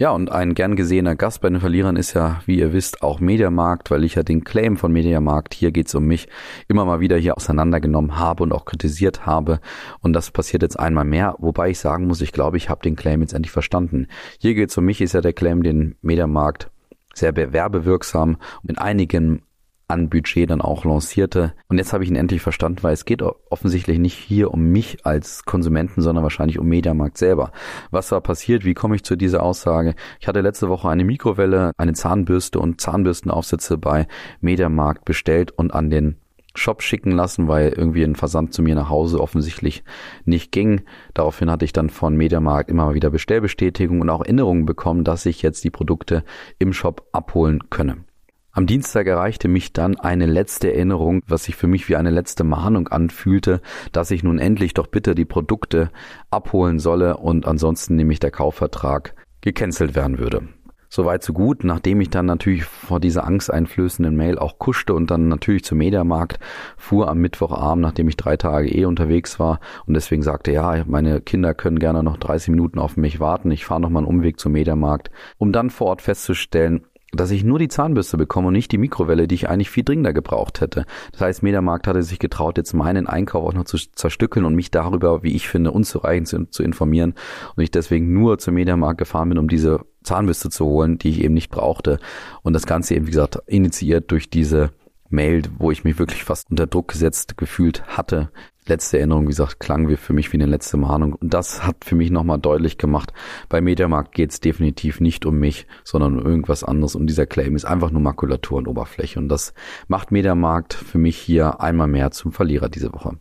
Ja, 0.00 0.12
und 0.12 0.32
ein 0.32 0.54
gern 0.54 0.76
gesehener 0.76 1.14
Gast 1.14 1.42
bei 1.42 1.50
den 1.50 1.60
Verlierern 1.60 1.96
ist 1.96 2.14
ja, 2.14 2.40
wie 2.46 2.58
ihr 2.58 2.72
wisst, 2.72 3.02
auch 3.02 3.20
Mediamarkt, 3.20 3.90
weil 3.90 4.02
ich 4.02 4.14
ja 4.14 4.22
den 4.22 4.44
Claim 4.44 4.78
von 4.78 4.90
Mediamarkt, 4.90 5.52
hier 5.52 5.72
geht's 5.72 5.94
um 5.94 6.06
mich, 6.06 6.26
immer 6.68 6.86
mal 6.86 7.00
wieder 7.00 7.18
hier 7.18 7.36
auseinandergenommen 7.36 8.18
habe 8.18 8.42
und 8.42 8.52
auch 8.52 8.64
kritisiert 8.64 9.26
habe. 9.26 9.60
Und 10.00 10.14
das 10.14 10.30
passiert 10.30 10.62
jetzt 10.62 10.80
einmal 10.80 11.04
mehr, 11.04 11.34
wobei 11.38 11.68
ich 11.68 11.78
sagen 11.78 12.06
muss, 12.06 12.22
ich 12.22 12.32
glaube, 12.32 12.56
ich 12.56 12.70
habe 12.70 12.80
den 12.80 12.96
Claim 12.96 13.20
jetzt 13.20 13.34
endlich 13.34 13.52
verstanden. 13.52 14.06
Hier 14.38 14.54
geht's 14.54 14.78
um 14.78 14.86
mich, 14.86 15.02
ist 15.02 15.12
ja 15.12 15.20
der 15.20 15.34
Claim, 15.34 15.62
den 15.62 15.96
Mediamarkt 16.00 16.70
sehr 17.12 17.36
werbewirksam 17.36 18.38
in 18.66 18.78
einigen 18.78 19.42
an 19.90 20.08
Budget 20.08 20.50
dann 20.50 20.60
auch 20.60 20.84
lancierte. 20.84 21.52
Und 21.68 21.78
jetzt 21.78 21.92
habe 21.92 22.04
ich 22.04 22.10
ihn 22.10 22.16
endlich 22.16 22.40
verstanden, 22.40 22.82
weil 22.82 22.94
es 22.94 23.04
geht 23.04 23.22
offensichtlich 23.22 23.98
nicht 23.98 24.16
hier 24.16 24.52
um 24.52 24.64
mich 24.64 25.04
als 25.04 25.44
Konsumenten, 25.44 26.00
sondern 26.00 26.22
wahrscheinlich 26.22 26.58
um 26.58 26.66
Mediamarkt 26.66 27.18
selber. 27.18 27.52
Was 27.90 28.10
war 28.12 28.20
passiert? 28.20 28.64
Wie 28.64 28.74
komme 28.74 28.96
ich 28.96 29.04
zu 29.04 29.16
dieser 29.16 29.42
Aussage? 29.42 29.94
Ich 30.20 30.28
hatte 30.28 30.40
letzte 30.40 30.68
Woche 30.68 30.88
eine 30.88 31.04
Mikrowelle, 31.04 31.72
eine 31.76 31.92
Zahnbürste 31.92 32.58
und 32.58 32.80
Zahnbürstenaufsätze 32.80 33.78
bei 33.78 34.06
Mediamarkt 34.40 35.04
bestellt 35.04 35.52
und 35.52 35.74
an 35.74 35.90
den 35.90 36.16
Shop 36.54 36.82
schicken 36.82 37.12
lassen, 37.12 37.48
weil 37.48 37.68
irgendwie 37.68 38.02
ein 38.02 38.16
Versand 38.16 38.52
zu 38.52 38.62
mir 38.62 38.74
nach 38.74 38.88
Hause 38.88 39.20
offensichtlich 39.20 39.84
nicht 40.24 40.50
ging. 40.50 40.82
Daraufhin 41.14 41.50
hatte 41.50 41.64
ich 41.64 41.72
dann 41.72 41.90
von 41.90 42.16
Mediamarkt 42.16 42.70
immer 42.70 42.94
wieder 42.94 43.10
Bestellbestätigung 43.10 44.00
und 44.00 44.10
auch 44.10 44.20
Erinnerungen 44.20 44.66
bekommen, 44.66 45.04
dass 45.04 45.26
ich 45.26 45.42
jetzt 45.42 45.62
die 45.62 45.70
Produkte 45.70 46.24
im 46.58 46.72
Shop 46.72 47.06
abholen 47.12 47.70
könne. 47.70 48.04
Am 48.52 48.66
Dienstag 48.66 49.06
erreichte 49.06 49.46
mich 49.46 49.72
dann 49.72 49.96
eine 50.00 50.26
letzte 50.26 50.72
Erinnerung, 50.72 51.22
was 51.28 51.44
sich 51.44 51.54
für 51.54 51.68
mich 51.68 51.88
wie 51.88 51.94
eine 51.94 52.10
letzte 52.10 52.42
Mahnung 52.42 52.88
anfühlte, 52.88 53.60
dass 53.92 54.10
ich 54.10 54.24
nun 54.24 54.40
endlich 54.40 54.74
doch 54.74 54.88
bitte 54.88 55.14
die 55.14 55.24
Produkte 55.24 55.90
abholen 56.30 56.80
solle 56.80 57.18
und 57.18 57.46
ansonsten 57.46 57.94
nämlich 57.94 58.18
der 58.18 58.32
Kaufvertrag 58.32 59.14
gecancelt 59.40 59.94
werden 59.94 60.18
würde. 60.18 60.48
Soweit 60.92 61.22
so 61.22 61.32
gut, 61.32 61.62
nachdem 61.62 62.00
ich 62.00 62.10
dann 62.10 62.26
natürlich 62.26 62.64
vor 62.64 62.98
dieser 62.98 63.22
angsteinflößenden 63.24 64.16
Mail 64.16 64.40
auch 64.40 64.58
kuschte 64.58 64.92
und 64.92 65.12
dann 65.12 65.28
natürlich 65.28 65.62
zum 65.62 65.78
Mediamarkt 65.78 66.40
fuhr 66.76 67.08
am 67.08 67.18
Mittwochabend, 67.18 67.82
nachdem 67.82 68.08
ich 68.08 68.16
drei 68.16 68.36
Tage 68.36 68.68
eh 68.68 68.84
unterwegs 68.84 69.38
war 69.38 69.60
und 69.86 69.94
deswegen 69.94 70.24
sagte, 70.24 70.50
ja, 70.50 70.82
meine 70.88 71.20
Kinder 71.20 71.54
können 71.54 71.78
gerne 71.78 72.02
noch 72.02 72.16
30 72.16 72.48
Minuten 72.48 72.80
auf 72.80 72.96
mich 72.96 73.20
warten, 73.20 73.52
ich 73.52 73.64
fahre 73.64 73.80
nochmal 73.80 74.02
einen 74.02 74.12
Umweg 74.12 74.40
zum 74.40 74.50
Mediamarkt, 74.50 75.12
um 75.38 75.52
dann 75.52 75.70
vor 75.70 75.86
Ort 75.86 76.02
festzustellen, 76.02 76.84
dass 77.12 77.30
ich 77.30 77.44
nur 77.44 77.58
die 77.58 77.68
Zahnbürste 77.68 78.16
bekomme 78.16 78.48
und 78.48 78.54
nicht 78.54 78.72
die 78.72 78.78
Mikrowelle, 78.78 79.26
die 79.26 79.34
ich 79.34 79.48
eigentlich 79.48 79.70
viel 79.70 79.84
dringender 79.84 80.12
gebraucht 80.12 80.60
hätte. 80.60 80.86
Das 81.12 81.20
heißt, 81.20 81.42
Mediamarkt 81.42 81.86
hatte 81.86 82.02
sich 82.02 82.18
getraut, 82.18 82.56
jetzt 82.56 82.72
meinen 82.72 83.06
Einkauf 83.06 83.44
auch 83.44 83.54
noch 83.54 83.64
zu 83.64 83.78
zerstückeln 83.78 84.44
und 84.44 84.54
mich 84.54 84.70
darüber, 84.70 85.22
wie 85.22 85.34
ich 85.34 85.48
finde, 85.48 85.72
unzureichend 85.72 86.28
zu, 86.28 86.44
zu 86.50 86.62
informieren 86.62 87.14
und 87.56 87.62
ich 87.62 87.70
deswegen 87.70 88.12
nur 88.12 88.38
zum 88.38 88.54
Mediamarkt 88.54 88.98
gefahren 88.98 89.28
bin, 89.28 89.38
um 89.38 89.48
diese 89.48 89.80
Zahnbürste 90.02 90.50
zu 90.50 90.64
holen, 90.66 90.98
die 90.98 91.10
ich 91.10 91.22
eben 91.22 91.34
nicht 91.34 91.50
brauchte. 91.50 91.98
Und 92.42 92.52
das 92.52 92.66
Ganze 92.66 92.94
eben, 92.94 93.06
wie 93.06 93.12
gesagt, 93.12 93.38
initiiert 93.46 94.10
durch 94.10 94.30
diese 94.30 94.70
Mail, 95.10 95.42
wo 95.58 95.70
ich 95.70 95.84
mich 95.84 95.98
wirklich 95.98 96.24
fast 96.24 96.50
unter 96.50 96.66
Druck 96.66 96.88
gesetzt 96.88 97.36
gefühlt 97.36 97.82
hatte. 97.86 98.30
Letzte 98.66 98.98
Erinnerung, 98.98 99.24
wie 99.24 99.30
gesagt, 99.30 99.58
klang 99.58 99.88
wie 99.88 99.96
für 99.96 100.12
mich 100.12 100.32
wie 100.32 100.36
eine 100.36 100.46
letzte 100.46 100.76
Mahnung. 100.76 101.14
Und 101.14 101.32
das 101.32 101.66
hat 101.66 101.84
für 101.84 101.94
mich 101.94 102.10
nochmal 102.10 102.38
deutlich 102.38 102.78
gemacht, 102.78 103.12
bei 103.48 103.60
Mediamarkt 103.60 104.12
geht 104.12 104.30
es 104.30 104.40
definitiv 104.40 105.00
nicht 105.00 105.26
um 105.26 105.38
mich, 105.38 105.66
sondern 105.82 106.18
um 106.18 106.26
irgendwas 106.26 106.62
anderes. 106.62 106.94
Und 106.94 107.06
dieser 107.06 107.26
Claim 107.26 107.56
ist 107.56 107.64
einfach 107.64 107.90
nur 107.90 108.02
Makulatur 108.02 108.58
und 108.58 108.68
Oberfläche. 108.68 109.18
Und 109.18 109.28
das 109.28 109.54
macht 109.88 110.12
Mediamarkt 110.12 110.74
für 110.74 110.98
mich 110.98 111.16
hier 111.16 111.60
einmal 111.60 111.88
mehr 111.88 112.10
zum 112.10 112.32
Verlierer 112.32 112.68
diese 112.68 112.92
Woche. 112.92 113.16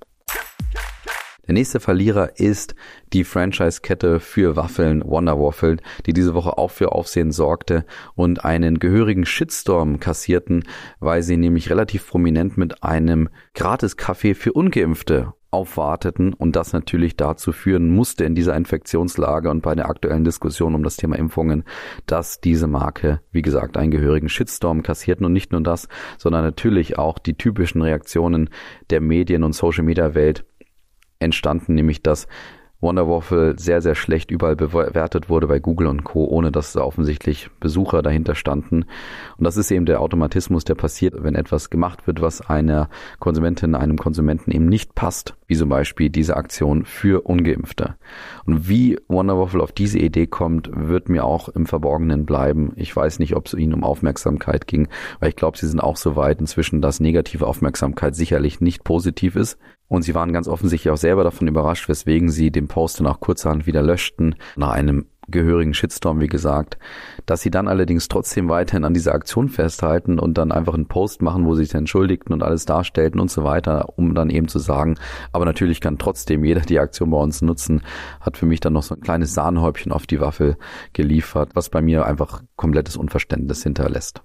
Der 1.50 1.56
nächste 1.56 1.80
Verlierer 1.80 2.40
ist 2.40 2.76
die 3.12 3.24
Franchise-Kette 3.24 4.20
für 4.20 4.56
Waffeln 4.56 5.02
Wonder 5.04 5.40
Waffle, 5.40 5.78
die 6.06 6.14
diese 6.14 6.36
Woche 6.36 6.60
auch 6.60 6.70
für 6.70 6.92
Aufsehen 6.92 7.32
sorgte 7.32 7.86
und 8.14 8.46
einen 8.46 8.78
gehörigen 8.78 9.26
Shitstorm 9.26 10.00
kassierten, 10.00 10.64
weil 11.00 11.24
sie 11.24 11.38
nämlich 11.38 11.72
relativ 11.72 12.08
prominent 12.08 12.56
mit 12.56 12.84
einem 12.84 13.30
Gratis-Kaffee 13.56 14.36
für 14.36 14.54
Ungeimpfte 14.54 15.34
aufwarteten. 15.50 16.34
Und 16.34 16.56
das 16.56 16.72
natürlich 16.72 17.18
dazu 17.18 17.52
führen 17.52 17.90
musste 17.90 18.26
in 18.26 18.36
dieser 18.36 18.56
Infektionslage 18.56 19.50
und 19.50 19.62
bei 19.62 19.74
der 19.74 19.90
aktuellen 19.90 20.24
Diskussion 20.24 20.76
um 20.76 20.84
das 20.84 20.98
Thema 20.98 21.18
Impfungen, 21.18 21.64
dass 22.06 22.42
diese 22.42 22.68
Marke, 22.68 23.22
wie 23.32 23.42
gesagt, 23.42 23.76
einen 23.76 23.90
gehörigen 23.90 24.30
Shitstorm 24.30 24.84
kassierten. 24.84 25.26
Und 25.26 25.34
nicht 25.34 25.52
nur 25.52 25.62
das, 25.62 25.88
sondern 26.20 26.44
natürlich 26.44 27.00
auch 27.00 27.18
die 27.18 27.34
typischen 27.34 27.82
Reaktionen 27.82 28.52
der 28.92 29.02
Medien 29.02 29.44
und 29.44 29.54
Social 29.54 29.84
Media 29.84 30.14
Welt 30.14 30.46
entstanden, 31.20 31.76
nämlich 31.76 32.02
dass 32.02 32.28
Wonder 32.82 33.10
Waffle 33.10 33.56
sehr, 33.60 33.82
sehr 33.82 33.96
schlecht 33.96 34.32
überall 34.32 34.56
bewertet 34.56 35.30
wurde 35.30 35.48
bei 35.48 35.60
Google 35.60 35.88
und 35.88 36.06
Co., 36.06 36.24
ohne 36.26 36.50
dass 36.50 36.72
da 36.72 36.82
offensichtlich 36.82 37.50
Besucher 37.60 38.02
dahinter 38.02 38.36
standen. 38.36 38.86
Und 39.38 39.44
das 39.44 39.58
ist 39.58 39.70
eben 39.70 39.86
der 39.86 40.00
Automatismus, 40.00 40.64
der 40.64 40.76
passiert, 40.76 41.22
wenn 41.22 41.36
etwas 41.36 41.70
gemacht 41.70 42.08
wird, 42.08 42.22
was 42.22 42.40
einer 42.42 42.90
Konsumentin, 43.20 43.76
einem 43.76 43.98
Konsumenten 43.98 44.52
eben 44.52 44.68
nicht 44.68 44.96
passt, 44.96 45.36
wie 45.48 45.58
zum 45.58 45.68
Beispiel 45.68 46.10
diese 46.10 46.38
Aktion 46.38 46.86
für 46.86 47.26
Ungeimpfte. 47.26 47.96
Und 48.46 48.70
wie 48.70 48.98
Wonder 49.10 49.38
Waffle 49.38 49.62
auf 49.62 49.74
diese 49.74 50.00
Idee 50.00 50.28
kommt, 50.28 50.70
wird 50.74 51.10
mir 51.10 51.26
auch 51.26 51.50
im 51.50 51.66
Verborgenen 51.66 52.26
bleiben. 52.26 52.72
Ich 52.78 52.96
weiß 52.96 53.20
nicht, 53.20 53.36
ob 53.36 53.48
es 53.48 53.56
ihnen 53.56 53.74
um 53.74 53.84
Aufmerksamkeit 53.84 54.68
ging, 54.68 54.88
weil 55.20 55.30
ich 55.30 55.36
glaube, 55.36 55.58
sie 55.58 55.68
sind 55.68 55.82
auch 55.82 55.98
so 55.98 56.16
weit 56.16 56.40
inzwischen, 56.40 56.82
dass 56.82 57.02
negative 57.02 57.46
Aufmerksamkeit 57.46 58.16
sicherlich 58.16 58.62
nicht 58.62 58.86
positiv 58.86 59.36
ist. 59.36 59.60
Und 59.90 60.04
sie 60.04 60.16
waren 60.16 60.32
ganz 60.32 60.48
offensichtlich 60.48 60.92
auch 60.92 60.98
selber 60.98 61.24
davon 61.24 61.48
überrascht, 61.48 61.90
weswegen 61.90 62.30
sie 62.30 62.52
den 62.52 62.68
Post 62.68 63.00
dann 63.00 63.08
auch 63.08 63.20
kurzerhand 63.20 63.68
wieder 63.68 63.82
löschten, 63.82 64.36
nach 64.56 64.70
einem 64.70 65.06
gehörigen 65.32 65.74
Shitstorm, 65.74 66.20
wie 66.20 66.28
gesagt, 66.28 66.78
dass 67.26 67.42
sie 67.42 67.52
dann 67.52 67.68
allerdings 67.68 68.08
trotzdem 68.08 68.50
weiterhin 68.50 68.84
an 68.84 68.94
dieser 68.94 69.14
Aktion 69.14 69.50
festhalten 69.50 70.20
und 70.20 70.38
dann 70.38 70.52
einfach 70.52 70.74
einen 70.74 70.88
Post 70.88 71.22
machen, 71.22 71.46
wo 71.46 71.56
sie 71.56 71.66
sich 71.66 71.74
entschuldigten 71.74 72.34
und 72.34 72.44
alles 72.44 72.66
darstellten 72.66 73.20
und 73.20 73.30
so 73.30 73.44
weiter, 73.44 73.94
um 73.98 74.16
dann 74.16 74.30
eben 74.30 74.48
zu 74.48 74.60
sagen, 74.60 74.96
aber 75.32 75.46
natürlich 75.46 75.82
kann 75.82 75.98
trotzdem 75.98 76.44
jeder 76.44 76.62
die 76.62 76.80
Aktion 76.80 77.12
bei 77.12 77.18
uns 77.18 77.42
nutzen, 77.42 77.82
hat 78.22 78.38
für 78.38 78.46
mich 78.46 78.60
dann 78.60 78.74
noch 78.74 78.84
so 78.84 78.96
ein 78.96 79.02
kleines 79.02 79.34
Sahnehäubchen 79.34 79.92
auf 79.92 80.08
die 80.08 80.20
Waffel 80.20 80.58
geliefert, 80.94 81.52
was 81.54 81.70
bei 81.70 81.82
mir 81.82 82.06
einfach 82.06 82.42
komplettes 82.56 82.98
Unverständnis 82.98 83.64
hinterlässt. 83.64 84.22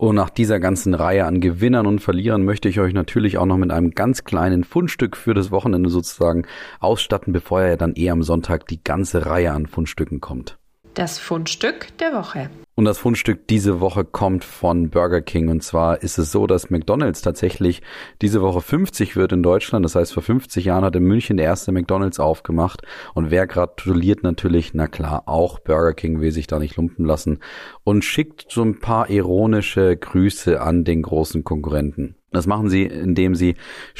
Und 0.00 0.14
nach 0.14 0.30
dieser 0.30 0.60
ganzen 0.60 0.94
Reihe 0.94 1.26
an 1.26 1.42
Gewinnern 1.42 1.86
und 1.86 1.98
Verlierern 1.98 2.42
möchte 2.42 2.70
ich 2.70 2.80
euch 2.80 2.94
natürlich 2.94 3.36
auch 3.36 3.44
noch 3.44 3.58
mit 3.58 3.70
einem 3.70 3.90
ganz 3.90 4.24
kleinen 4.24 4.64
Fundstück 4.64 5.14
für 5.14 5.34
das 5.34 5.50
Wochenende 5.50 5.90
sozusagen 5.90 6.46
ausstatten, 6.78 7.34
bevor 7.34 7.60
ja 7.60 7.76
dann 7.76 7.92
eh 7.96 8.08
am 8.08 8.22
Sonntag 8.22 8.66
die 8.68 8.82
ganze 8.82 9.26
Reihe 9.26 9.52
an 9.52 9.66
Fundstücken 9.66 10.22
kommt. 10.22 10.59
Das 10.94 11.18
Fundstück 11.18 11.96
der 11.98 12.12
Woche. 12.12 12.50
Und 12.74 12.84
das 12.84 12.98
Fundstück 12.98 13.46
diese 13.46 13.80
Woche 13.80 14.04
kommt 14.04 14.42
von 14.42 14.90
Burger 14.90 15.20
King. 15.20 15.48
Und 15.48 15.62
zwar 15.62 16.02
ist 16.02 16.18
es 16.18 16.32
so, 16.32 16.46
dass 16.46 16.70
McDonald's 16.70 17.22
tatsächlich 17.22 17.82
diese 18.22 18.42
Woche 18.42 18.60
50 18.60 19.14
wird 19.14 19.32
in 19.32 19.42
Deutschland. 19.42 19.84
Das 19.84 19.94
heißt, 19.94 20.12
vor 20.12 20.22
50 20.22 20.64
Jahren 20.64 20.84
hat 20.84 20.96
in 20.96 21.04
München 21.04 21.36
der 21.36 21.46
erste 21.46 21.70
McDonald's 21.70 22.18
aufgemacht. 22.18 22.82
Und 23.14 23.30
wer 23.30 23.46
gratuliert 23.46 24.22
natürlich, 24.24 24.74
na 24.74 24.88
klar, 24.88 25.24
auch 25.26 25.60
Burger 25.60 25.94
King 25.94 26.20
will 26.20 26.32
sich 26.32 26.48
da 26.48 26.58
nicht 26.58 26.76
lumpen 26.76 27.04
lassen 27.04 27.38
und 27.84 28.04
schickt 28.04 28.46
so 28.50 28.62
ein 28.62 28.80
paar 28.80 29.10
ironische 29.10 29.96
Grüße 29.96 30.60
an 30.60 30.84
den 30.84 31.02
großen 31.02 31.44
Konkurrenten. 31.44 32.16
Das 32.32 32.46
machen 32.46 32.68
sie, 32.68 32.84
indem 32.84 33.34
sie 33.34 33.56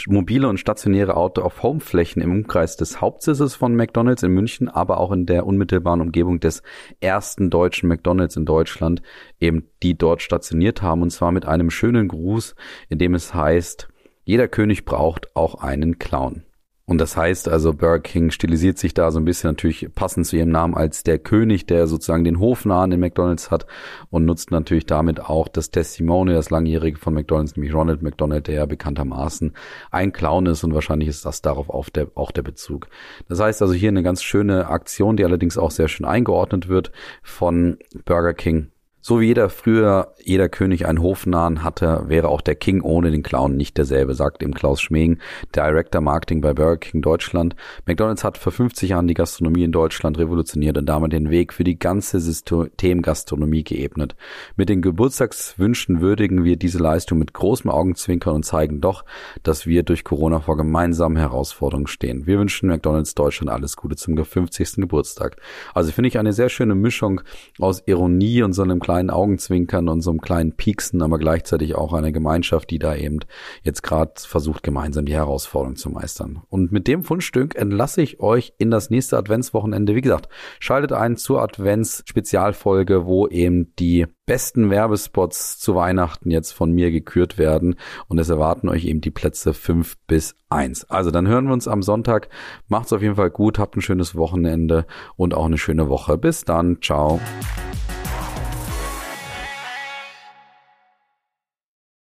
mobile 0.07 0.49
und 0.49 0.59
stationäre 0.59 1.17
Out-of-Home-Flächen 1.17 2.23
im 2.23 2.31
Umkreis 2.31 2.77
des 2.77 3.01
Hauptsitzes 3.01 3.57
von 3.57 3.75
McDonald's 3.75 4.23
in 4.23 4.33
München, 4.33 4.69
aber 4.69 4.99
auch 4.99 5.11
in 5.11 5.27
der 5.27 5.47
unmittelbaren 5.47 6.01
Umgebung 6.01 6.39
des 6.39 6.63
ersten 7.01 7.51
deutschen 7.51 7.89
McDonald's 7.89 8.37
in 8.37 8.47
Deutschland 8.47 9.03
eben 9.41 9.69
die 9.83 9.99
dort 9.99 10.23
stationiert 10.23 10.81
haben 10.81 11.03
und 11.03 11.11
zwar 11.11 11.33
mit 11.33 11.47
einem 11.47 11.71
schönen 11.71 12.07
Gruß, 12.07 12.55
in 12.89 12.99
dem 12.99 13.15
es 13.15 13.35
heißt, 13.35 13.89
jeder 14.25 14.47
König 14.47 14.85
braucht 14.85 15.35
auch 15.35 15.57
einen 15.57 15.99
Clown. 15.99 16.45
Und 16.91 16.99
das 16.99 17.17
heißt 17.17 17.49
also, 17.49 17.73
Burger 17.73 18.01
King 18.01 18.33
stilisiert 18.33 18.77
sich 18.77 18.95
da 18.95 19.13
so 19.13 19.21
ein 19.21 19.25
bisschen 19.25 19.51
natürlich 19.51 19.95
passend 19.95 20.27
zu 20.27 20.35
ihrem 20.35 20.49
Namen 20.49 20.75
als 20.75 21.05
der 21.05 21.21
König, 21.21 21.65
der 21.67 21.87
sozusagen 21.87 22.25
den 22.25 22.41
Hofnahen 22.41 22.91
in 22.91 22.99
McDonalds 22.99 23.53
hat 23.53 23.65
und 24.11 24.25
nutzt 24.25 24.51
natürlich 24.51 24.87
damit 24.87 25.21
auch 25.21 25.47
das 25.47 25.71
Testimonial, 25.71 26.35
das 26.35 26.51
langjährige 26.51 26.99
von 26.99 27.15
McDonalds, 27.15 27.55
nämlich 27.55 27.73
Ronald 27.73 28.03
McDonald, 28.03 28.49
der 28.49 28.57
ja 28.57 28.67
bekanntermaßen 28.67 29.53
ein 29.93 30.11
Clown 30.11 30.47
ist 30.47 30.65
und 30.65 30.75
wahrscheinlich 30.75 31.09
ist 31.09 31.25
das 31.25 31.43
darauf 31.43 31.71
auch 31.71 31.91
der, 31.91 32.09
auch 32.17 32.33
der 32.33 32.43
Bezug. 32.43 32.89
Das 33.29 33.39
heißt 33.39 33.63
also 33.63 33.73
hier 33.73 33.91
eine 33.91 34.03
ganz 34.03 34.25
schöne 34.25 34.67
Aktion, 34.67 35.17
die 35.17 35.25
allerdings 35.25 35.59
auch 35.59 35.71
sehr 35.71 35.87
schön 35.87 36.07
eingeordnet 36.07 36.69
wird 36.69 36.91
von 37.23 37.79
Burger 38.05 38.35
King 38.35 38.73
so 39.01 39.21
wie 39.21 39.27
jeder 39.27 39.49
früher, 39.49 40.15
jeder 40.23 40.49
König 40.49 40.87
einen 40.87 41.03
Hofnahen 41.03 41.65
hatte, 41.65 42.05
wäre 42.09 42.29
auch 42.29 42.41
der 42.41 42.55
King 42.55 42.83
ohne 42.83 43.11
den 43.11 43.23
Clown 43.23 43.57
nicht 43.57 43.79
derselbe, 43.79 44.15
sagt 44.15 44.43
ihm 44.43 44.55
Klaus 44.55 44.81
Schmegen, 44.81 45.21
Director 45.55 46.01
Marketing 46.01 46.41
bei 46.41 46.53
Burger 46.53 46.77
King 46.77 47.03
Deutschland. 47.03 47.57
McDonald's 47.87 48.25
hat 48.25 48.39
vor 48.39 48.53
50 48.53 48.91
Jahren 48.91 49.09
die 49.09 49.15
Gastronomie 49.15 49.65
in 49.65 49.73
Deutschland 49.73 50.19
revolutioniert 50.19 50.77
und 50.77 50.87
damit 50.87 51.13
den 51.13 51.31
Weg 51.31 51.53
für 51.53 51.65
die 51.65 51.79
ganze 51.79 52.21
Systemgastronomie 52.21 53.65
geebnet. 53.65 54.17
Mit 54.57 54.69
den 54.69 54.83
Geburtstagswünschen 54.83 56.01
würdigen 56.01 56.45
wir 56.45 56.57
diese 56.57 56.79
Leistung 56.79 57.19
mit 57.19 57.33
großem 57.33 57.71
Augenzwinkern 57.71 58.35
und 58.35 58.45
zeigen 58.45 58.81
doch, 58.81 59.05
dass 59.43 59.67
wir 59.67 59.83
durch 59.83 60.05
Corona 60.05 60.41
vor 60.41 60.57
gemeinsamen 60.57 61.17
Herausforderungen 61.17 61.87
stehen. 61.87 62.27
Wir 62.27 62.39
wünschen 62.39 62.69
McDonald's 62.69 63.15
Deutschland 63.15 63.51
alles 63.51 63.77
Gute 63.77 63.97
zum 63.97 64.17
50. 64.17 64.77
Geburtstag. 64.77 65.37
Also 65.75 65.93
finde 65.93 66.09
ich 66.09 66.19
eine 66.19 66.33
sehr 66.33 66.49
schöne 66.49 66.75
Mischung 66.75 67.23
aus 67.59 67.83
Ironie 67.87 68.43
und 68.43 68.53
so 68.53 68.63
einem 68.63 68.81
kleinen 68.91 69.11
Augenzwinkern 69.11 69.89
und 69.89 70.01
so 70.01 70.11
einem 70.11 70.21
kleinen 70.21 70.57
Pieksen, 70.57 71.01
aber 71.01 71.19
gleichzeitig 71.19 71.77
auch 71.77 71.93
eine 71.93 72.11
Gemeinschaft, 72.11 72.71
die 72.71 72.81
da 72.81 72.97
eben 72.97 73.21
jetzt 73.63 73.85
gerade 73.85 74.15
versucht, 74.17 74.65
gemeinsam 74.65 75.07
die 75.07 75.15
Herausforderung 75.15 75.77
zu 75.77 75.91
meistern. 75.91 76.43
Und 76.49 76.73
mit 76.73 76.89
dem 76.89 77.05
Fundstück 77.05 77.55
entlasse 77.55 78.03
ich 78.03 78.19
euch 78.19 78.53
in 78.59 78.73
das 78.73 78.91
nächste 78.91 79.17
Adventswochenende. 79.17 79.95
Wie 79.95 80.01
gesagt, 80.01 80.29
schaltet 80.59 80.93
ein 80.93 81.17
zur 81.17 81.41
Advents-Spezialfolge, 81.41 83.07
wo 83.07 83.29
eben 83.29 83.73
die 83.77 84.07
besten 84.27 84.71
Werbespots 84.71 85.61
zu 85.61 85.77
Weihnachten 85.77 86.33
jetzt 86.33 86.51
von 86.51 86.73
mir 86.73 86.91
gekürt 86.91 87.39
werden. 87.39 87.77
Und 88.09 88.19
es 88.19 88.29
erwarten 88.29 88.69
euch 88.69 88.87
eben 88.87 89.01
die 89.01 89.13
Plätze 89.13 89.55
fünf 89.55 89.99
bis 90.09 90.35
eins. 90.49 90.85
Also 90.91 91.13
dann 91.13 91.29
hören 91.29 91.47
wir 91.47 91.53
uns 91.53 91.69
am 91.69 91.83
Sonntag. 91.83 92.29
Macht's 92.67 92.93
auf 92.93 93.03
jeden 93.03 93.15
Fall 93.15 93.31
gut, 93.31 93.61
habt 93.61 93.77
ein 93.77 93.83
schönes 93.83 94.17
Wochenende 94.17 94.85
und 95.15 95.33
auch 95.33 95.47
eine 95.47 95.59
schöne 95.59 95.89
Woche. 95.89 96.19
Bis 96.19 96.45
dann. 96.45 96.79
Ciao. 96.83 97.21